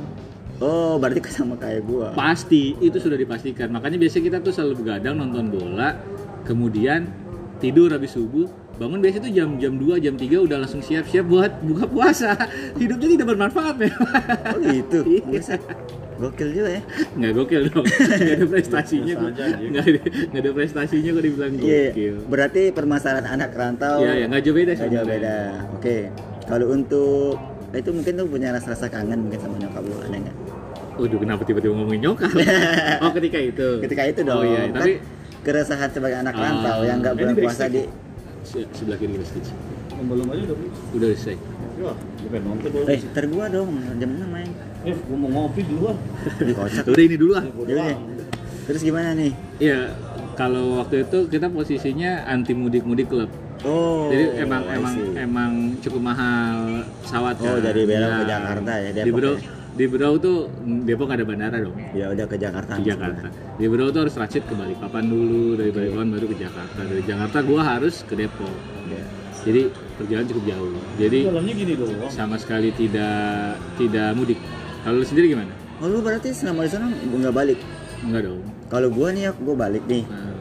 Oh, 0.56 0.96
berarti 0.96 1.18
sama 1.32 1.54
kayak 1.54 1.82
gua. 1.82 2.12
pasti 2.12 2.78
itu 2.78 2.96
sudah 2.96 3.14
dipastikan 3.14 3.68
makanya 3.68 3.96
biasanya 3.96 4.24
kita 4.24 4.38
tuh 4.38 4.52
selalu 4.52 4.74
begadang 4.80 5.16
nonton 5.16 5.48
bola 5.48 5.98
kemudian 6.42 7.10
tidur 7.56 7.88
habis 7.88 8.12
subuh 8.12 8.46
bangun 8.74 8.98
biasanya 8.98 9.22
tuh 9.24 9.32
jam 9.32 9.48
jam 9.56 9.74
2 9.74 9.98
jam 9.98 10.14
3 10.14 10.26
udah 10.40 10.58
langsung 10.58 10.78
siap-siap 10.78 11.24
buat 11.24 11.52
buka 11.68 11.86
puasa 11.86 12.34
hidupnya 12.74 13.08
tidak 13.12 13.26
bermanfaat 13.28 13.76
ya 13.78 13.90
Oh, 14.46 14.58
gitu. 14.60 14.98
Iya. 15.08 15.22
Buset. 15.24 15.62
Gokil 16.14 16.48
juga 16.52 16.70
ya. 16.70 16.82
nggak 17.12 17.32
gokil 17.32 17.62
dong 17.68 17.82
nggak 17.82 18.30
ada 18.32 18.46
prestasinya 18.46 19.14
Biasa 19.16 19.42
anjing. 19.44 19.68
nggak 19.68 19.82
ada, 19.84 20.00
nggak 20.30 20.42
ada 20.42 20.50
prestasinya 20.52 21.10
kok 21.10 21.22
dibilang 21.22 21.52
Iya. 21.56 21.82
gokil 21.90 22.14
Berarti 22.24 22.62
permasalahan 22.70 23.26
anak 23.28 23.50
rantau. 23.52 23.98
Iya, 23.98 24.12
ya, 24.14 24.24
nggak 24.28 24.42
jauh 24.42 24.54
beda 24.54 24.72
Nggak 24.72 24.90
jauh 24.92 25.06
beda. 25.08 25.36
Oke. 25.74 25.96
Kalau 26.44 26.66
untuk 26.70 27.34
itu 27.72 27.90
mungkin 27.90 28.12
tuh 28.14 28.26
punya 28.28 28.48
rasa-rasa 28.50 28.86
kangen 28.86 29.18
mungkin 29.20 29.40
sama 29.40 29.58
nyokap 29.58 29.82
lu 29.82 29.94
ada 30.00 30.14
nggak? 30.16 30.36
Waduh, 30.94 31.18
kenapa 31.18 31.42
tiba-tiba 31.42 31.74
ngomongin 31.74 32.00
nyokap? 32.02 32.30
oh, 33.02 33.10
ketika 33.12 33.38
itu. 33.40 33.68
Ketika 33.82 34.02
itu 34.06 34.20
dong. 34.22 34.38
Oh 34.38 34.44
iya, 34.44 34.70
kan 34.70 34.78
tapi 34.78 34.92
keresahan 35.42 35.90
sebagai 35.90 36.16
anak 36.16 36.34
Ah, 36.34 36.42
rantau 36.44 36.78
yang 36.82 36.98
nggak 37.00 37.14
bulan 37.14 37.34
puasa 37.34 37.64
di 37.66 37.82
Se- 38.44 38.68
sebelah 38.70 38.96
kiri 38.96 39.16
backstage. 39.16 39.50
Belum 39.96 40.26
aja 40.28 40.42
udah. 40.46 40.56
Udah 40.92 41.08
selesai. 41.10 41.36
Ya, 41.74 41.90
dulu. 42.30 42.86
Eh, 42.86 43.00
ntar 43.10 43.24
gua 43.26 43.44
dong 43.48 43.68
jam 43.98 44.10
6 44.10 44.28
main. 44.28 44.50
Eh, 44.84 44.94
gua 44.94 45.16
mau 45.16 45.30
ngopi 45.32 45.60
duluan. 45.64 45.96
Di 46.38 46.52
kocak. 46.52 46.84
Udah 46.86 47.02
ini 47.02 47.16
dulu 47.16 47.32
ah. 47.34 47.44
Yaudah 47.44 47.84
deh. 47.88 47.98
Terus 48.64 48.80
gimana 48.80 49.12
nih? 49.12 49.32
Iya, 49.58 49.92
kalau 50.34 50.78
waktu 50.78 51.04
itu 51.04 51.18
kita 51.26 51.48
posisinya 51.48 52.24
anti 52.24 52.52
mudik-mudik 52.52 53.08
klub. 53.08 53.28
Oh. 53.64 54.12
Jadi 54.12 54.44
emang 54.44 54.62
emang 54.68 54.94
emang 55.16 55.52
cukup 55.80 56.00
mahal 56.04 56.84
pesawat 57.00 57.34
Oh, 57.40 57.56
kan. 57.56 57.64
dari 57.64 57.82
Berau 57.82 58.06
Iya. 58.06 58.20
ke 58.20 58.24
Jakarta 58.26 58.72
ya, 58.76 58.90
Di 58.90 58.96
Depok 59.02 59.16
Berau, 59.16 59.34
ya? 59.34 59.40
Di 59.74 59.84
Berau 59.90 60.14
tuh 60.22 60.46
Depok 60.86 61.10
ada 61.10 61.26
bandara 61.26 61.58
dong. 61.58 61.74
Ya 61.90 62.14
udah 62.14 62.26
ke 62.30 62.38
Jakarta. 62.38 62.78
Di 62.78 62.86
Jakarta. 62.86 63.26
Di 63.58 63.66
Berau 63.66 63.90
tuh 63.90 64.06
harus 64.06 64.14
transit 64.14 64.46
ke 64.46 64.54
Balikpapan 64.54 65.04
dulu, 65.10 65.58
dari 65.58 65.74
Balikpapan 65.74 66.08
baru 66.14 66.26
ke 66.30 66.36
Jakarta. 66.38 66.80
Dari 66.86 67.02
Jakarta 67.02 67.38
gua 67.42 67.60
harus 67.66 68.06
ke 68.06 68.14
Depok. 68.14 68.54
Iya. 68.86 69.04
Jadi 69.44 69.60
perjalanan 69.98 70.26
cukup 70.30 70.44
jauh. 70.46 70.70
Jadi 70.96 71.18
Jalannya 71.26 71.54
gini 71.58 71.72
doang. 71.76 72.08
sama 72.08 72.36
sekali 72.38 72.70
tidak 72.72 73.58
tidak 73.76 74.08
mudik. 74.14 74.38
Kalau 74.86 75.02
lu 75.02 75.06
sendiri 75.06 75.26
gimana? 75.34 75.52
Oh, 75.82 75.90
lu 75.90 75.98
berarti 76.00 76.30
selama 76.30 76.64
di 76.64 76.70
sana 76.70 76.86
nggak 76.88 77.34
balik? 77.34 77.58
Enggak 78.06 78.30
dong. 78.30 78.40
Kalau 78.70 78.88
gua 78.94 79.10
nih 79.10 79.28
ya, 79.28 79.30
gua 79.36 79.54
balik 79.58 79.84
nih. 79.90 80.06
Nah, 80.06 80.32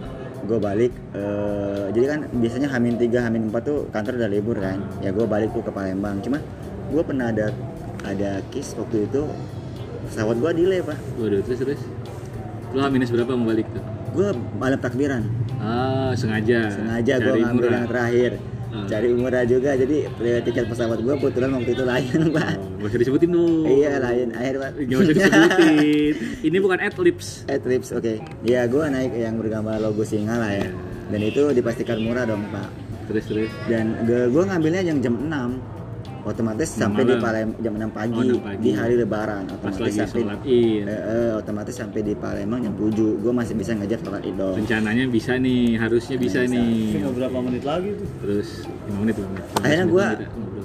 gue 0.43 0.59
balik 0.59 0.91
eh, 1.15 1.85
jadi 1.95 2.05
kan 2.15 2.19
biasanya 2.35 2.67
Hamin 2.67 2.99
3 2.99 3.15
Hamin 3.15 3.47
4 3.47 3.63
tuh 3.63 3.87
kantor 3.95 4.19
udah 4.19 4.31
libur 4.31 4.59
kan 4.59 4.75
ya 4.99 5.15
gue 5.15 5.23
balik 5.23 5.55
tuh 5.55 5.63
ke 5.63 5.71
Palembang 5.71 6.19
cuma 6.19 6.43
gue 6.91 7.03
pernah 7.03 7.31
ada 7.31 7.47
ada 8.03 8.31
case 8.49 8.73
waktu 8.73 9.05
itu 9.05 9.21
pesawat 10.05 10.35
gue 10.35 10.51
delay 10.55 10.79
pak 10.79 10.99
Waduh, 11.15 11.39
terus 11.41 11.59
terus. 11.59 11.81
Lu 12.69 12.81
minus 12.87 13.09
berapa 13.09 13.31
mau 13.31 13.47
balik 13.47 13.67
tuh? 13.69 13.83
gue 14.13 14.29
malam 14.53 14.77
takbiran 14.77 15.25
Ah, 15.57 16.13
sengaja. 16.13 16.69
sengaja 16.69 17.13
Cari 17.17 17.39
ngambil 17.39 17.49
murah. 17.59 17.73
yang 17.73 17.87
terakhir 17.87 18.31
Ah. 18.67 18.85
cari 18.85 19.09
murah 19.11 19.43
juga 19.43 19.73
jadi 19.73 19.97
tiket 20.41 20.65
pesawat 20.65 20.97
gue 20.97 21.13
kebetulan 21.15 21.49
waktu 21.51 21.71
itu 21.71 21.83
lain 21.83 22.19
pak 22.35 22.53
Oh, 22.57 22.77
gak 22.79 22.89
usah 22.89 22.99
disebutin 22.99 23.29
dong. 23.29 23.65
iya 23.65 23.91
lain 23.97 24.27
akhir 24.31 24.55
pak 24.57 24.71
Gak 24.83 24.97
usah 24.99 25.13
disebutin. 25.13 26.13
Ini 26.49 26.57
bukan 26.57 26.79
adlibs. 26.79 27.27
Trips 27.45 27.89
oke. 27.91 28.13
Ya 28.43 28.65
gue 28.65 28.83
naik 28.83 29.13
yang 29.13 29.37
bergambar 29.37 29.77
logo 29.77 30.01
singa 30.03 30.35
lah 30.35 30.51
ya. 30.51 30.67
Dan 31.07 31.21
itu 31.21 31.41
dipastikan 31.49 31.97
murah 31.97 32.25
dong 32.25 32.43
pak. 32.49 32.65
Terus 33.05 33.23
terus. 33.23 33.51
Dan 33.63 33.93
gue 34.05 34.43
ngambilnya 34.43 34.81
yang 34.83 34.97
jam 34.99 35.15
6 35.15 35.29
otomatis 36.23 36.69
sampai 36.69 37.03
di 37.03 37.11
malam. 37.11 37.21
Palembang 37.21 37.59
jam 37.59 37.73
6 37.75 37.91
pagi, 37.91 38.15
Oh, 38.15 38.23
6 38.25 38.39
pagi. 38.39 38.59
di 38.59 38.71
hari 38.71 38.93
lebaran 38.95 39.43
Pas 39.43 39.53
otomatis 39.53 39.79
lagi 39.81 39.97
sampai 39.97 40.21
id. 40.45 40.81
eh, 40.83 41.01
eh, 41.05 41.31
otomatis 41.33 41.75
sampai 41.75 41.99
di 42.01 42.13
Palembang 42.13 42.59
jam 42.61 42.73
7 42.73 42.91
gue 43.17 43.33
masih 43.33 43.53
bisa 43.53 43.71
ngejar 43.73 43.99
sholat 43.99 44.21
id 44.21 44.33
dong 44.33 44.55
Rencananya 44.55 45.05
bisa 45.05 45.35
nih, 45.35 45.75
harusnya 45.75 46.15
bisa, 46.15 46.39
Bisa. 46.41 46.53
nih. 46.53 46.73
Tinggal 46.93 47.11
berapa 47.13 47.37
menit 47.39 47.63
lagi 47.63 47.89
tuh? 47.93 48.07
Terus 48.19 48.49
5 48.87 48.97
menit 48.97 49.15
banget. 49.15 49.43
akhirnya 49.57 49.85
gue 49.85 50.05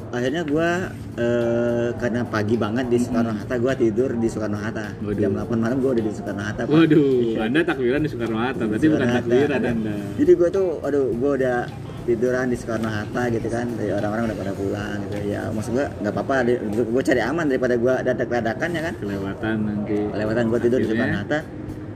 akhirnya 0.08 0.42
gue 0.42 0.68
eh, 1.16 1.88
karena 1.94 2.22
pagi 2.24 2.54
banget 2.54 2.86
di 2.86 2.96
Soekarno 2.96 3.32
Hatta 3.32 3.54
gue 3.56 3.72
tidur 3.76 4.10
di 4.14 4.26
Soekarno 4.26 4.56
Hatta 4.56 4.86
Waduh. 5.00 5.18
jam 5.18 5.32
8 5.34 5.52
malam 5.54 5.76
gue 5.76 5.90
udah 5.90 6.04
di 6.04 6.12
Soekarno 6.12 6.40
Hatta 6.40 6.62
Pak. 6.64 6.72
Waduh, 6.72 7.06
Iya. 7.28 7.38
Anda 7.44 7.60
takbiran 7.62 8.00
di 8.00 8.08
Soekarno 8.08 8.38
Hatta, 8.38 8.62
berarti 8.64 8.86
bukan 8.86 8.98
Soekarno 9.00 9.12
Hatta. 9.12 9.28
takbiran 9.28 9.62
Anda. 9.68 9.94
Jadi 10.14 10.32
gue 10.32 10.48
tuh, 10.48 10.68
aduh, 10.80 11.06
gue 11.12 11.30
udah 11.36 11.56
tiduran 12.08 12.48
di 12.48 12.56
Soekarno 12.56 12.88
Hatta 12.88 13.28
gitu 13.28 13.48
kan, 13.52 13.68
orang-orang 13.76 14.32
udah 14.32 14.38
pada 14.40 14.52
pulang 14.56 14.96
gitu. 15.04 15.16
Ya 15.28 15.52
maksud 15.52 15.76
gue 15.76 15.86
nggak 16.00 16.12
apa-apa, 16.16 16.34
gue 16.72 17.02
cari 17.04 17.20
aman 17.20 17.44
daripada 17.44 17.74
gue 17.76 17.94
dadak-dadakan 18.08 18.68
ya 18.72 18.82
kan. 18.88 18.94
Kelewatan 18.96 19.56
nanti. 19.68 19.98
Lewatan 20.16 20.44
gue 20.48 20.58
tidur 20.64 20.78
di 20.80 20.88
Akhirnya, 20.88 21.04
Soekarno 21.04 21.18
Hatta. 21.20 21.38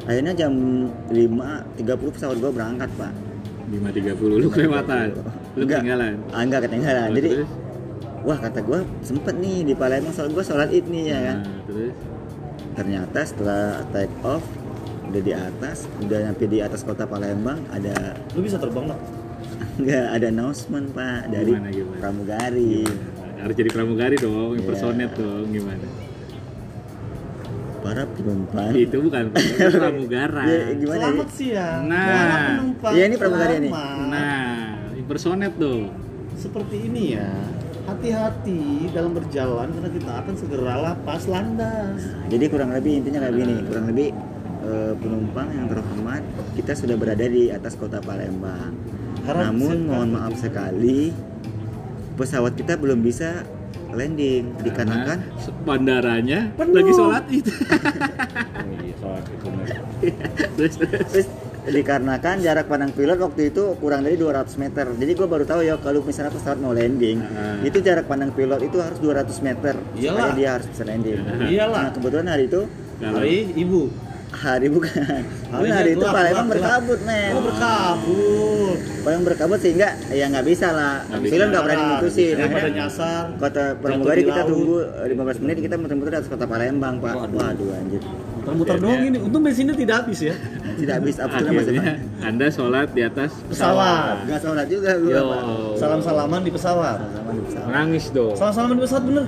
Akhirnya 0.03 0.33
jam 0.37 0.53
5.30 1.09 2.15
pesawat 2.15 2.37
gue 2.37 2.51
berangkat 2.53 2.91
pak. 3.01 3.13
5.30 3.73 4.43
lu 4.45 4.49
kelewatan. 4.53 5.07
Lu 5.57 5.65
Enggak. 5.65 5.81
ketinggalan. 5.81 6.13
Ah, 6.29 6.43
enggak 6.45 6.61
ketinggalan. 6.69 7.09
Oh, 7.09 7.17
Jadi, 7.17 7.31
terus? 7.33 7.51
wah 8.29 8.39
kata 8.39 8.61
gue 8.61 8.81
sempet 9.01 9.35
nih 9.41 9.59
di 9.65 9.75
Palembang 9.75 10.13
soal 10.13 10.29
gue 10.29 10.45
sholat 10.45 10.69
id 10.69 10.85
nih 10.93 11.05
ya 11.09 11.19
kan. 11.25 11.39
Nah, 11.41 11.61
terus 11.65 11.97
Ternyata 12.73 13.21
setelah 13.21 13.85
take 13.93 14.15
off 14.25 14.45
udah 15.13 15.21
di 15.21 15.33
atas, 15.37 15.85
udah 16.01 16.19
nyampe 16.25 16.49
di 16.49 16.65
atas 16.65 16.81
kota 16.89 17.05
Palembang 17.05 17.61
ada 17.69 18.17
Lu 18.33 18.41
bisa 18.41 18.57
terbang 18.57 18.89
lah. 18.89 18.99
Enggak, 19.75 20.07
ada 20.11 20.27
announcement 20.29 20.87
pak 20.91 21.21
dari 21.29 21.53
Gimana, 21.53 21.71
gimana? 21.71 21.99
pramugari. 21.99 22.77
harus 23.37 23.55
jadi 23.55 23.71
pramugari 23.71 24.17
dong, 24.17 24.51
Iya. 24.51 24.59
impersonate 24.59 25.15
dong, 25.17 25.47
gimana? 25.51 25.87
Para 27.83 28.03
penumpang. 28.07 28.71
Itu 28.73 28.97
bukan 29.03 29.25
pramugara. 29.75 30.43
Ya, 30.45 30.71
gimana 30.73 31.03
Selamat 31.03 31.27
ya? 31.27 31.35
siang. 31.35 31.81
Nah. 31.85 32.07
Selamat 32.07 32.41
penumpang. 32.49 32.93
Iya, 32.95 33.05
ini 33.05 33.17
pramugari 33.19 33.55
nih. 33.59 33.73
Selamat. 33.73 34.07
Nah, 34.09 34.55
impersonate 34.95 35.57
dong. 35.59 35.83
Seperti 36.33 36.77
ini 36.81 37.05
ya. 37.13 37.31
Hati-hati 37.83 38.63
dalam 38.95 39.11
berjalan 39.11 39.69
karena 39.69 39.91
kita 39.91 40.13
akan 40.17 40.35
segera 40.39 40.75
lapas 40.81 41.23
landas. 41.27 41.99
Jadi 42.31 42.45
kurang 42.47 42.71
lebih 42.71 43.03
intinya 43.03 43.19
kayak 43.21 43.35
gini, 43.35 43.55
kurang 43.67 43.85
lebih 43.91 44.09
eh, 44.63 44.95
penumpang 44.95 45.51
yang 45.51 45.67
terhormat, 45.67 46.23
kita 46.55 46.73
sudah 46.73 46.95
berada 46.95 47.27
di 47.27 47.51
atas 47.51 47.75
kota 47.75 47.99
Palembang. 47.99 48.71
Harap 49.23 49.43
Namun 49.49 49.77
mohon 49.87 50.09
maaf 50.13 50.35
sekali, 50.35 51.15
pesawat 52.15 52.53
kita 52.53 52.75
belum 52.75 53.01
bisa 53.01 53.47
landing 53.91 54.57
dikarenakan 54.59 55.19
Karena 55.21 55.63
bandaranya 55.63 56.41
Penuh. 56.53 56.75
lagi 56.75 56.93
sholat 56.93 57.25
itu. 57.29 57.53
Oh 58.63 58.79
iya, 58.79 58.95
terus, 60.55 60.75
terus. 60.79 61.27
dikarenakan 61.65 62.39
jarak 62.39 62.67
pandang 62.67 62.91
pilot 62.91 63.19
waktu 63.21 63.51
itu 63.51 63.75
kurang 63.77 64.03
dari 64.03 64.15
200 64.15 64.51
meter. 64.57 64.87
Jadi 64.93 65.13
gua 65.13 65.27
baru 65.29 65.45
tahu 65.45 65.61
ya 65.61 65.75
kalau 65.77 66.03
misalnya 66.03 66.31
pesawat 66.31 66.59
mau 66.59 66.71
landing, 66.71 67.19
Ah. 67.21 67.59
itu 67.61 67.79
jarak 67.79 68.07
pandang 68.07 68.31
pilot 68.31 68.59
itu 68.61 68.79
harus 68.79 68.99
200 68.99 69.39
meter 69.41 69.75
supaya 69.75 69.99
Iyalah. 69.99 70.35
dia 70.35 70.49
harus 70.53 70.67
bisa 70.69 70.83
landing. 70.83 71.19
Iyalah. 71.45 71.81
Nah, 71.81 71.93
kebetulan 71.93 72.27
hari 72.29 72.45
itu 72.47 72.61
Kalau 72.97 73.19
Hari 73.19 73.37
ibu. 73.57 73.83
Hari 74.43 74.67
bukan. 74.67 75.23
Hari 75.55 75.71
hari 75.71 75.91
itu 75.95 76.03
gelap, 76.03 76.15
Palembang 76.19 76.47
gelap, 76.51 76.59
berkabut, 76.59 77.01
men. 77.07 77.31
Oh 77.39 77.43
berkabut. 77.47 78.77
Palembang 79.07 79.27
berkabut 79.31 79.59
sehingga 79.63 79.89
ya 80.11 80.25
nggak 80.27 80.47
bisa 80.51 80.69
lah. 80.75 80.95
Nggak. 81.07 81.31
Film 81.31 81.47
nggak 81.55 81.63
berani 81.63 81.85
mutusin. 81.95 82.35
Daripada 82.35 82.71
nyasar. 82.75 83.23
Kota 83.39 83.65
Pramugari 83.79 84.23
kita 84.27 84.43
tunggu 84.43 84.77
eh, 84.83 85.07
15 85.15 85.43
menit 85.47 85.57
kita 85.63 85.75
muter-muter 85.79 86.11
di 86.11 86.19
atas 86.19 86.31
kota 86.31 86.45
Palembang, 86.51 86.95
Pak. 86.99 87.15
Waduh. 87.15 87.39
Waduh, 87.39 87.69
anjir. 87.79 88.03
Muter-muter 88.43 88.77
doang 88.83 89.03
ini. 89.07 89.19
Untung 89.23 89.43
bensinnya 89.47 89.75
tidak 89.79 89.97
habis 90.03 90.19
ya. 90.27 90.35
Tidak 90.73 90.95
habis 90.99 91.21
absolutnya 91.21 91.53
masih 91.53 91.77
Anda 92.25 92.47
sholat 92.49 92.89
di 92.97 93.05
atas 93.05 93.31
Pesawat. 93.45 94.25
Gak 94.25 94.41
sholat 94.41 94.67
juga 94.73 94.97
gua, 94.99 95.13
Yo. 95.13 95.23
Pak. 95.29 95.43
Salam-salaman 95.77 96.41
di 96.41 96.51
pesawat. 96.51 96.99
Sama 97.13 97.31
di 97.37 97.43
pesawat. 97.45 97.69
Menangis 97.69 98.05
dong. 98.09 98.35
Salam-salaman 98.35 98.75
di 98.81 98.83
pesawat 98.89 99.05
bener. 99.05 99.27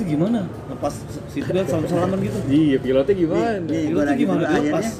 Itu 0.00 0.08
gimana? 0.08 0.48
Lepas 0.48 0.96
seatbelt 1.28 1.68
salam-salaman 1.68 2.18
gitu. 2.24 2.38
Iya, 2.48 2.76
pilotnya 2.80 3.14
gimana? 3.14 3.48
Gua 3.92 4.04
lagi 4.08 4.16
gimana? 4.18 4.40
Dilepas? 4.48 4.56
akhirnya 4.56 4.92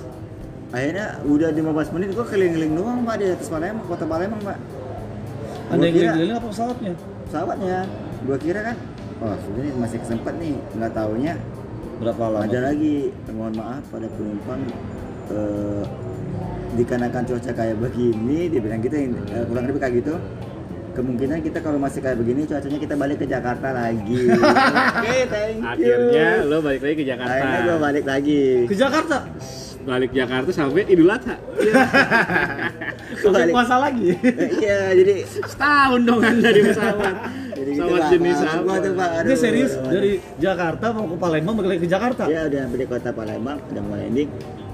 akhirnya 0.70 1.06
udah 1.24 1.48
15 1.56 1.94
menit 1.96 2.08
gua 2.12 2.26
keliling-keliling 2.28 2.72
doang 2.76 3.00
Pak 3.02 3.16
di 3.16 3.24
atas 3.26 3.48
Palembang, 3.48 3.86
kota 3.88 4.04
Palembang, 4.04 4.42
Pak. 4.44 4.58
Ada 4.60 5.72
Gua 5.72 5.84
yang 5.88 5.94
kira 5.96 6.08
keliling 6.12 6.36
apa 6.36 6.48
pesawatnya? 6.52 6.92
pesawatnya. 7.24 7.78
Gua 8.20 8.36
kira 8.36 8.60
kan 8.62 8.76
Oh, 9.20 9.36
sudah 9.36 9.62
nih 9.64 9.72
masih 9.76 9.98
kesempet 10.00 10.34
nih. 10.36 10.54
Nggak 10.76 10.92
taunya 10.92 11.34
Berapa 11.96 12.22
lama? 12.28 12.44
ada 12.44 12.58
lagi 12.60 12.94
mohon 13.32 13.52
maaf 13.56 13.82
pada 13.88 14.04
penumpang 14.12 14.60
eh, 15.32 15.84
dikarenakan 16.70 17.22
cuaca 17.24 17.52
kayak 17.52 17.76
begini 17.76 18.48
dibilang 18.48 18.80
gitu 18.80 18.96
eh, 19.00 19.44
kurang 19.48 19.64
lebih 19.64 19.80
kayak 19.80 19.94
gitu 20.04 20.14
kemungkinan 21.00 21.38
kita 21.40 21.58
kalau 21.58 21.76
masih 21.76 21.98
kayak 21.98 22.16
begini 22.16 22.44
cuacanya 22.44 22.78
kita 22.78 22.94
balik 22.94 23.16
ke 23.16 23.26
Jakarta 23.26 23.68
lagi 23.70 24.20
oke 25.00 25.16
thank 25.26 25.56
you 25.56 25.66
Akhirnya 25.66 26.28
lo 26.44 26.56
balik 26.60 26.80
lagi 26.80 26.94
ke 26.94 27.04
Jakarta. 27.04 27.32
akhirnya 27.32 27.60
gue 27.62 27.76
balik 27.78 28.04
lagi 28.04 28.40
Ke 28.64 28.74
Jakarta. 28.74 29.18
Balik 29.80 30.12
Jakarta 30.12 30.50
sampai 30.50 30.84
Idul 30.84 31.08
Adha. 31.08 31.40
Gua 31.40 31.72
Sampai 33.22 33.32
balik 33.40 33.54
puasa 33.54 33.80
lagi. 33.80 34.12
Eh, 34.12 34.50
iya 34.60 34.92
jadi 34.92 35.14
Setahun 35.24 36.00
dong 36.04 36.20
Anda 36.20 36.48
di 36.50 36.60
pesawat. 36.62 37.14
jadi 37.50 37.70
gitu 37.72 37.88
Pak. 37.90 38.08
jenis 38.10 38.38
apa? 38.42 38.72
tuh, 38.78 38.92
Pak. 38.92 39.10
Aduh, 39.18 39.36
serius 39.36 39.72
dari 39.80 40.12
Jakarta 40.36 40.84
mau 40.92 41.08
ke 41.08 41.16
Palembang 41.16 41.54
balik 41.56 41.68
lagi 41.70 41.82
ke 41.82 41.90
Jakarta. 41.90 42.22
ya 42.26 42.44
udah 42.44 42.60
sampai 42.62 42.78
di 42.78 42.86
kota 42.86 43.10
Palembang 43.10 43.56
udah 43.66 43.82
mau 43.82 43.96
landing 43.96 44.28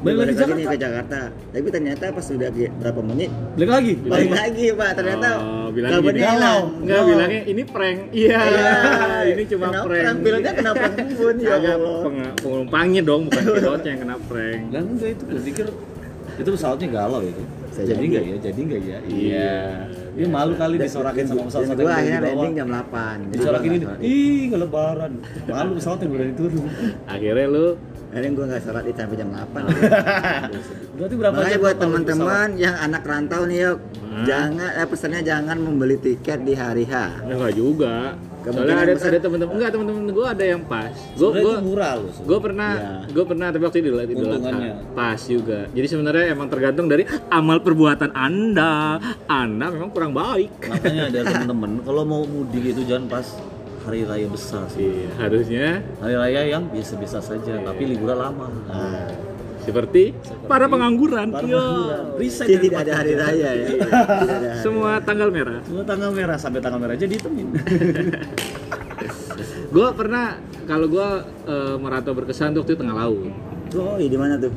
Balik 0.07 0.19
lagi 0.21 0.35
lagi 0.37 0.53
nih 0.55 0.67
ke 0.69 0.79
Jakarta 0.79 1.21
tapi 1.51 1.69
ternyata 1.69 2.05
pas 2.09 2.23
sudah 2.23 2.49
berapa 2.53 3.01
menit 3.03 3.31
Balik 3.53 3.71
lagi. 3.73 3.93
balik 4.01 4.31
lagi 4.33 4.67
pak 4.73 4.91
ternyata 4.95 5.29
Oh, 5.37 5.69
bilang 5.69 5.91
kabarnya 5.93 6.15
gini. 6.17 6.31
hilang 6.31 6.63
Enggak 6.79 6.97
Oh. 6.97 7.07
bilangnya 7.07 7.41
ini 7.45 7.63
prank. 7.65 7.99
Iya, 8.13 8.41
ini 9.27 9.43
cuma 9.47 9.65
Kenapa 9.67 9.85
prank. 9.85 10.03
prank? 10.05 10.17
Pilotnya 10.23 10.53
kena 10.55 10.73
prank 10.73 10.95
pun, 11.19 11.35
ya 11.37 11.51
Agak 11.53 11.75
Allah. 11.75 11.99
peng- 12.01 12.35
penumpangnya 12.39 13.03
dong, 13.03 13.23
bukan 13.27 13.43
pilotnya 13.57 13.91
yang 13.91 14.01
kena 14.01 14.17
prank. 14.23 14.61
Dan 14.71 14.83
enggak 14.89 15.11
itu 15.11 15.23
gue 15.27 15.43
pikir 15.43 15.67
itu 16.37 16.49
pesawatnya 16.49 16.89
galau 16.89 17.21
itu. 17.21 17.43
Saya 17.69 17.85
jadi 17.87 17.93
jadi. 17.93 18.07
enggak 18.07 18.25
ya? 18.25 18.37
Jadi 18.43 18.59
enggak 18.63 18.81
ya? 18.83 18.99
Iya. 19.03 19.55
Dia 20.15 20.27
malu 20.27 20.53
kali 20.55 20.77
disorakin 20.79 21.25
sama 21.25 21.43
pesawat 21.45 21.67
dan 21.69 21.77
gua 21.79 21.93
akhirnya 21.93 22.21
landing 22.23 22.55
jam 22.55 22.69
8 22.71 22.89
Jadi 23.27 23.35
Disorakin 23.35 23.69
ini. 23.69 23.77
nggak 23.77 23.91
sholat. 23.91 24.01
Ih, 24.07 24.43
ke 24.47 24.57
lebaran. 24.57 25.13
Malu 25.47 25.71
pesawatnya 25.75 26.07
berani 26.07 26.33
turun. 26.33 26.65
Akhirnya 27.07 27.47
lu 27.47 27.67
akhirnya 28.17 28.33
gue 28.33 28.45
nggak 28.49 28.63
sholat 28.63 28.85
itu 28.87 28.97
sampai 28.97 29.17
jam 29.17 29.29
8 29.29 29.45
Berarti 30.97 31.15
berapa 31.15 31.35
makanya 31.37 31.53
jam 31.53 31.61
buat 31.61 31.77
teman-teman 31.77 32.49
yang 32.57 32.75
anak 32.75 33.03
rantau 33.05 33.45
nih 33.45 33.61
yuk 33.63 33.79
Hmm. 34.07 34.25
jangan 34.25 34.73
eh, 34.73 34.89
pesannya 34.89 35.21
jangan 35.21 35.57
membeli 35.59 36.01
tiket 36.01 36.41
di 36.41 36.57
hari 36.57 36.89
H 36.89 36.95
ya 37.21 37.37
enggak 37.37 37.53
juga. 37.53 38.17
Kemungkinan 38.39 38.57
Soalnya 38.65 38.77
ada 38.81 38.95
besar- 38.97 39.13
ada 39.13 39.21
teman-teman 39.21 39.53
enggak 39.53 39.71
teman-teman 39.71 40.03
gue 40.09 40.27
ada 40.27 40.45
yang 40.47 40.63
pas. 40.65 40.95
Gue 41.13 41.29
gue 41.29 41.41
itu 41.45 41.51
murah 41.61 41.93
loh. 41.99 42.13
gue 42.17 42.39
pernah 42.41 42.71
Iya. 42.73 42.93
gue 43.13 43.25
pernah 43.27 43.47
tapi 43.51 43.63
waktu 43.63 43.77
itu 43.77 43.85
di 43.85 43.93
Idul 43.93 44.01
Adha. 44.01 44.17
Untungannya. 44.33 44.73
pas 44.97 45.21
juga. 45.21 45.59
Jadi 45.69 45.87
sebenarnya 45.87 46.25
emang 46.33 46.49
tergantung 46.49 46.87
dari 46.89 47.05
amal 47.29 47.61
perbuatan 47.61 48.11
anda. 48.11 48.97
Anda 49.29 49.67
memang 49.69 49.93
kurang 49.93 50.17
baik. 50.17 50.65
Makanya 50.65 51.03
ada 51.07 51.21
temen-temen 51.29 51.85
kalau 51.85 52.03
mau 52.03 52.25
mudik 52.25 52.65
itu 52.67 52.89
jangan 52.89 53.13
pas 53.13 53.27
hari 53.87 54.03
raya 54.03 54.27
besar 54.27 54.67
sih. 54.67 55.07
Iya, 55.07 55.09
harusnya 55.17 55.67
Hari 55.97 56.15
raya 56.15 56.41
yang 56.49 56.67
biasa-biasa 56.67 57.19
saja, 57.21 57.55
Iya. 57.55 57.63
tapi 57.63 57.83
liburan 57.87 58.19
lama. 58.19 58.51
Nah, 58.67 59.07
seperti 59.63 60.11
para 60.45 60.67
pengangguran. 60.67 61.31
Para 61.31 61.43
Iya. 61.43 61.55
pengangguran. 61.55 62.05
Resign 62.17 62.47
jadi 62.47 62.57
dari 62.57 62.67
tidak 62.67 62.81
ada 62.83 62.93
hari 62.95 63.13
raya 63.15 63.49
ya 63.53 63.67
Semua 64.59 64.99
tanggal 65.01 65.29
merah. 65.31 65.59
Semua 65.63 65.83
tanggal 65.83 66.11
merah 66.11 66.37
sampai 66.37 66.59
tanggal 66.59 66.79
merah 66.79 66.95
aja 66.95 67.07
ditemin. 67.07 67.49
Gue 69.69 69.89
pernah 69.93 70.39
kalau 70.65 70.87
gue 70.87 71.09
eh, 71.47 71.77
merantau 71.77 72.13
berkesan 72.13 72.51
tuh 72.51 72.65
waktu 72.65 72.73
itu 72.73 72.81
tengah 72.81 72.97
laut, 72.97 73.29
Yoi, 73.71 74.07
di 74.09 74.17
mana 74.17 74.35
tuh? 74.37 74.51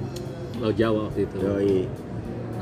laut 0.59 0.75
Jawa 0.75 1.07
waktu 1.07 1.25
itu. 1.25 1.37
Yoi. 1.37 1.79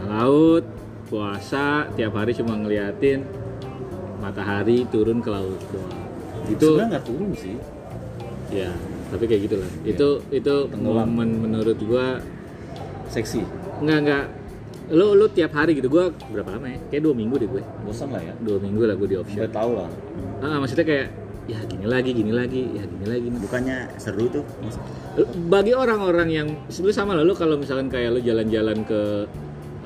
laut 0.08 0.64
puasa 1.06 1.92
tiap 1.94 2.16
hari 2.16 2.32
cuma 2.32 2.56
ngeliatin 2.56 3.28
matahari 4.18 4.88
turun 4.88 5.20
ke 5.20 5.30
laut 5.30 5.60
doang. 5.70 6.07
Itu 6.46 6.68
sebenarnya 6.68 6.90
nggak 6.98 7.06
turun 7.06 7.32
sih. 7.34 7.56
Ya 8.54 8.72
tapi 9.08 9.24
kayak 9.24 9.42
gitulah. 9.48 9.72
Itu 9.88 10.08
itu 10.32 10.56
Tenggelam. 10.68 11.08
momen 11.08 11.30
menurut 11.48 11.78
gua 11.88 12.20
seksi. 13.08 13.44
Nggak 13.84 14.00
nggak. 14.04 14.26
Lu 14.96 15.16
lu 15.16 15.28
tiap 15.32 15.52
hari 15.56 15.76
gitu. 15.76 15.88
Gua 15.92 16.12
berapa 16.32 16.56
lama 16.56 16.68
ya? 16.72 16.80
Kayak 16.92 17.02
dua 17.08 17.14
minggu 17.16 17.36
deh 17.40 17.48
gue. 17.48 17.64
Bosan 17.84 18.12
lah 18.12 18.24
ya. 18.24 18.34
Dua 18.40 18.58
minggu 18.60 18.88
lah 18.88 18.96
gue 18.96 19.08
di 19.08 19.16
udah 19.20 19.24
offshore 19.24 19.52
tahu 19.52 19.72
lah. 19.80 19.90
Ah 20.44 20.60
maksudnya 20.64 20.88
kayak 20.88 21.08
ya 21.48 21.60
gini 21.64 21.88
lagi 21.88 22.12
gini 22.12 22.32
lagi 22.36 22.62
ya 22.72 22.84
gini 22.84 23.06
lagi. 23.08 23.28
Bukannya 23.32 23.78
seru 24.00 24.28
tuh? 24.32 24.44
Bagi 25.52 25.76
orang-orang 25.76 26.30
yang 26.32 26.48
sebenarnya 26.72 26.98
sama 27.04 27.12
lah. 27.20 27.24
Lu 27.28 27.36
kalau 27.36 27.60
misalkan 27.60 27.92
kayak 27.92 28.16
lu 28.16 28.20
jalan-jalan 28.24 28.84
ke 28.88 29.28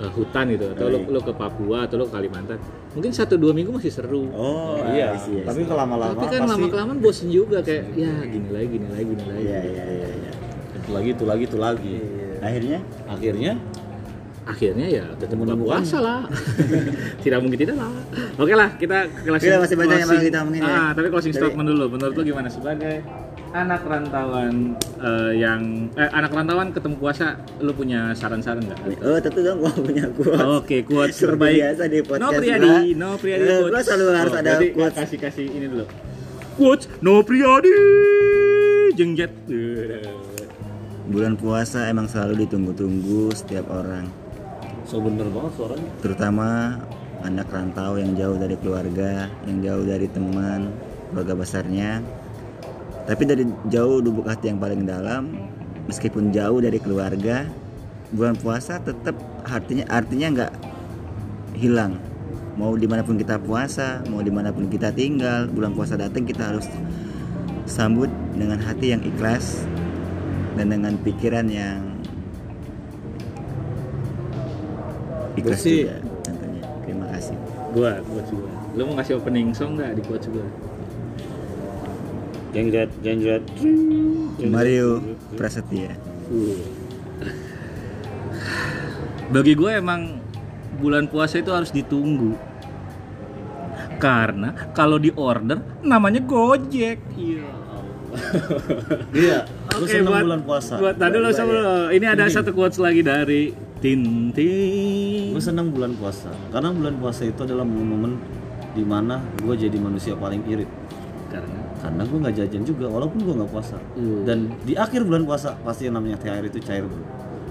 eh, 0.01 0.11
hutan 0.11 0.45
gitu 0.49 0.65
atau 0.73 0.85
lu, 0.89 0.97
Baik. 1.05 1.13
lu 1.13 1.19
ke 1.21 1.33
Papua 1.37 1.77
atau 1.85 1.95
lu 2.01 2.05
ke 2.09 2.13
Kalimantan 2.17 2.57
mungkin 2.91 3.11
satu 3.13 3.39
dua 3.39 3.55
minggu 3.55 3.71
masih 3.71 3.93
seru. 3.93 4.27
Oh 4.35 4.81
iya. 4.91 5.15
I 5.15 5.21
see, 5.21 5.37
I 5.37 5.41
see. 5.41 5.47
tapi 5.47 5.61
kalau 5.63 5.85
lama-lama 5.85 6.17
tapi 6.17 6.27
kan 6.27 6.41
pasti 6.43 6.51
lama 6.57 6.67
kelamaan 6.67 6.99
bosen 6.99 7.27
juga 7.31 7.63
kayak 7.63 7.83
ya 7.95 8.13
gini 8.27 8.49
lagi 8.49 8.67
gini 8.67 8.87
lagi 8.89 9.05
gini 9.07 9.23
lagi. 9.23 9.43
iya 9.45 9.59
iya 9.63 9.83
iya. 9.85 10.07
Iya 10.09 10.31
itu 10.81 10.89
lagi 10.89 11.09
itu 11.13 11.23
lagi 11.23 11.43
itu 11.45 11.57
lagi. 11.61 11.95
Akhirnya? 12.41 12.79
Akhirnya 13.05 13.53
akhirnya 14.41 14.87
ya 14.89 15.05
tetap 15.15 15.37
buka 15.37 15.53
puasa 15.53 15.97
lah 15.97 16.19
tidak 17.23 17.39
mungkin 17.39 17.59
tidak 17.59 17.77
lah 17.77 17.93
oke 18.35 18.49
lah 18.51 18.73
kita 18.73 19.05
closing 19.21 19.37
Oke 19.37 19.47
lah, 19.47 19.59
masih 19.61 19.77
banyak 19.77 19.95
yang 19.95 20.09
closing- 20.09 20.27
kita 20.27 20.37
omongin 20.41 20.61
ya. 20.61 20.73
ah 20.73 20.89
tapi 20.91 21.07
closing 21.07 21.29
Dari- 21.29 21.41
statement 21.45 21.67
dulu 21.67 21.85
menurut 21.89 22.13
lu 22.13 22.23
gimana 22.25 22.47
sebagai 22.47 22.95
anak 23.51 23.81
rantauan 23.83 24.55
eh, 24.97 25.31
yang 25.35 25.61
eh, 25.93 26.09
anak 26.09 26.31
rantauan 26.31 26.71
ketemu 26.71 26.95
puasa 26.97 27.25
lu 27.59 27.71
punya 27.71 28.11
saran-saran 28.11 28.63
nggak 28.63 28.79
oh 28.97 29.19
tentu 29.19 29.39
dong 29.41 29.59
gua 29.59 29.71
punya 29.71 30.07
quotes 30.09 30.41
Oke, 30.57 30.77
quotes 30.81 31.13
Seperti 31.13 31.29
terbaik. 31.29 31.55
biasa 31.59 31.83
di 31.85 31.99
podcast 31.99 32.17
No 32.17 32.27
gua. 32.27 32.39
Priyadi, 32.39 32.73
no 32.95 33.09
Eh, 33.11 33.19
quotes. 33.19 33.69
gua 33.69 33.81
selalu 33.83 34.03
harus 34.15 34.33
ada 34.33 34.41
berarti 34.49 34.67
quotes. 34.71 34.97
Kasih 34.97 35.17
kasih 35.19 35.45
ini 35.47 35.65
dulu. 35.67 35.85
Quotes 36.53 36.85
No 36.99 37.13
Priyadi 37.21 37.73
jengjet. 38.93 39.31
bulan 41.03 41.35
puasa 41.35 41.87
emang 41.87 42.07
selalu 42.07 42.47
ditunggu-tunggu 42.47 43.33
setiap 43.33 43.67
orang 43.69 44.07
so 44.91 44.99
bener 44.99 45.31
banget 45.31 45.51
suaranya 45.55 45.91
terutama 46.03 46.75
anak 47.23 47.47
rantau 47.53 48.01
yang 48.01 48.17
jauh 48.17 48.37
dari 48.37 48.57
keluarga, 48.57 49.29
yang 49.45 49.61
jauh 49.61 49.85
dari 49.85 50.09
teman, 50.09 50.73
keluarga 51.13 51.33
besarnya. 51.37 52.01
Tapi 53.05 53.23
dari 53.25 53.43
jauh 53.69 54.01
lubuk 54.01 54.25
hati 54.25 54.49
yang 54.49 54.61
paling 54.61 54.85
dalam, 54.85 55.37
meskipun 55.85 56.33
jauh 56.33 56.61
dari 56.61 56.77
keluarga, 56.81 57.45
bulan 58.13 58.37
puasa 58.37 58.81
tetap 58.81 59.17
artinya 59.45 59.85
artinya 59.89 60.27
nggak 60.33 60.53
hilang. 61.57 61.97
Mau 62.59 62.75
di 62.75 62.85
mana 62.85 63.01
pun 63.01 63.15
kita 63.15 63.39
puasa, 63.41 64.03
mau 64.11 64.21
di 64.21 64.29
mana 64.29 64.51
pun 64.51 64.67
kita 64.67 64.91
tinggal, 64.91 65.47
bulan 65.49 65.73
puasa 65.73 65.97
datang 65.97 66.27
kita 66.27 66.51
harus 66.51 66.67
sambut 67.65 68.11
dengan 68.35 68.59
hati 68.59 68.91
yang 68.91 69.01
ikhlas 69.05 69.63
dan 70.59 70.67
dengan 70.67 70.99
pikiran 70.99 71.47
yang 71.47 71.90
ikhlas 75.39 75.61
Bersih. 75.61 75.87
juga 75.87 75.97
tentunya. 76.25 76.63
Terima 76.83 77.05
kasih. 77.13 77.35
Gua, 77.71 77.91
gua. 78.03 78.21
Lu 78.75 78.81
mau 78.87 78.93
ngasih 78.99 79.13
opening 79.19 79.55
song 79.55 79.79
nggak 79.79 79.99
di 79.99 80.03
quotes 80.03 80.27
gua? 80.31 80.47
jengjet 82.51 82.91
jengjet 82.99 83.43
Mario 84.43 84.99
Prasetya. 85.39 85.95
Uh. 86.27 86.59
Bagi 89.33 89.55
gue 89.55 89.71
emang 89.71 90.19
bulan 90.83 91.07
puasa 91.07 91.39
itu 91.39 91.51
harus 91.55 91.71
ditunggu. 91.71 92.35
Karena 94.01 94.51
kalau 94.75 94.99
di 94.99 95.13
order 95.15 95.61
namanya 95.85 96.19
Gojek. 96.19 96.99
Iya. 97.15 97.47
iya 99.15 99.47
lu 99.79 99.87
Oke, 99.87 99.87
seneng 99.87 100.11
buat, 100.11 100.23
bulan 100.27 100.41
puasa 100.43 100.75
Buat 100.75 100.99
tadi 100.99 101.15
lo 101.15 101.31
sebelum 101.31 101.95
ini 101.95 102.11
ada 102.11 102.27
satu 102.27 102.51
quotes 102.51 102.75
lagi 102.75 102.99
dari 102.99 103.55
Tintin. 103.81 105.33
gue 105.33 105.41
seneng 105.41 105.73
bulan 105.73 105.97
puasa. 105.97 106.29
Karena 106.53 106.69
bulan 106.69 107.01
puasa 107.01 107.25
itu 107.25 107.41
adalah 107.41 107.65
momen-momen 107.65 108.21
di 108.77 108.85
mana 108.85 109.19
gue 109.41 109.55
jadi 109.57 109.73
manusia 109.81 110.13
paling 110.13 110.45
irit. 110.45 110.69
Karena? 111.33 111.59
Karena 111.81 112.01
gue 112.05 112.17
nggak 112.21 112.35
jajan 112.37 112.63
juga 112.63 112.85
walaupun 112.93 113.19
gue 113.25 113.33
nggak 113.41 113.51
puasa. 113.51 113.81
Hmm. 113.97 114.21
dan 114.21 114.53
di 114.61 114.77
akhir 114.77 115.01
bulan 115.01 115.25
puasa 115.25 115.57
pasti 115.65 115.89
yang 115.89 115.97
namanya 115.97 116.21
THR 116.21 116.45
itu 116.45 116.61
cair 116.61 116.85
bro. 116.85 117.01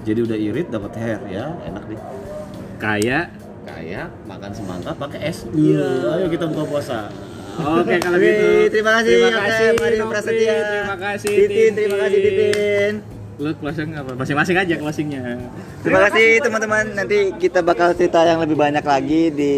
Jadi 0.07 0.21
udah 0.23 0.39
irit 0.39 0.67
dapat 0.71 0.91
THR 0.95 1.23
ya. 1.29 1.45
Enak 1.67 1.83
deh. 1.91 2.01
Kayak 2.79 3.35
kayak 3.67 4.07
makan 4.25 4.51
semangka 4.55 4.95
pakai 4.95 5.21
es. 5.35 5.45
Iya. 5.51 6.15
Ayo 6.15 6.27
kita 6.31 6.47
buka 6.47 6.65
puasa. 6.79 7.11
Oke 7.61 7.99
kalau 8.01 8.17
Oke, 8.17 8.25
gitu. 8.25 8.47
terima 8.73 8.91
kasih, 9.03 9.13
Terima 9.21 9.29
Oke, 9.29 9.41
kasih 9.43 9.67
Nopri, 9.75 9.99
Prasetya. 10.01 10.57
Terima 10.65 10.97
kasih 10.97 11.35
Titin, 11.35 11.71
terima 11.77 11.97
kasih 12.01 12.19
Titin. 12.23 13.20
Lu 13.41 13.57
closing 13.57 13.97
apa? 13.97 14.13
Masing-masing 14.13 14.57
aja 14.61 14.75
closingnya. 14.77 15.41
Terima 15.81 16.05
kasih 16.05 16.45
teman-teman. 16.45 16.85
Nanti 16.93 17.33
kita 17.41 17.65
bakal 17.65 17.97
cerita 17.97 18.21
yang 18.29 18.37
lebih 18.45 18.53
banyak 18.53 18.85
lagi 18.85 19.33
di 19.33 19.55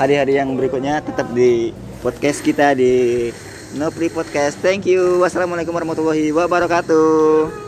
hari-hari 0.00 0.40
yang 0.40 0.56
berikutnya. 0.56 1.04
Tetap 1.04 1.28
di 1.36 1.76
podcast 2.00 2.40
kita 2.40 2.72
di 2.72 3.28
Nopri 3.76 4.08
Podcast. 4.08 4.56
Thank 4.64 4.88
you. 4.88 5.20
Wassalamualaikum 5.20 5.76
warahmatullahi 5.76 6.32
wabarakatuh. 6.32 7.65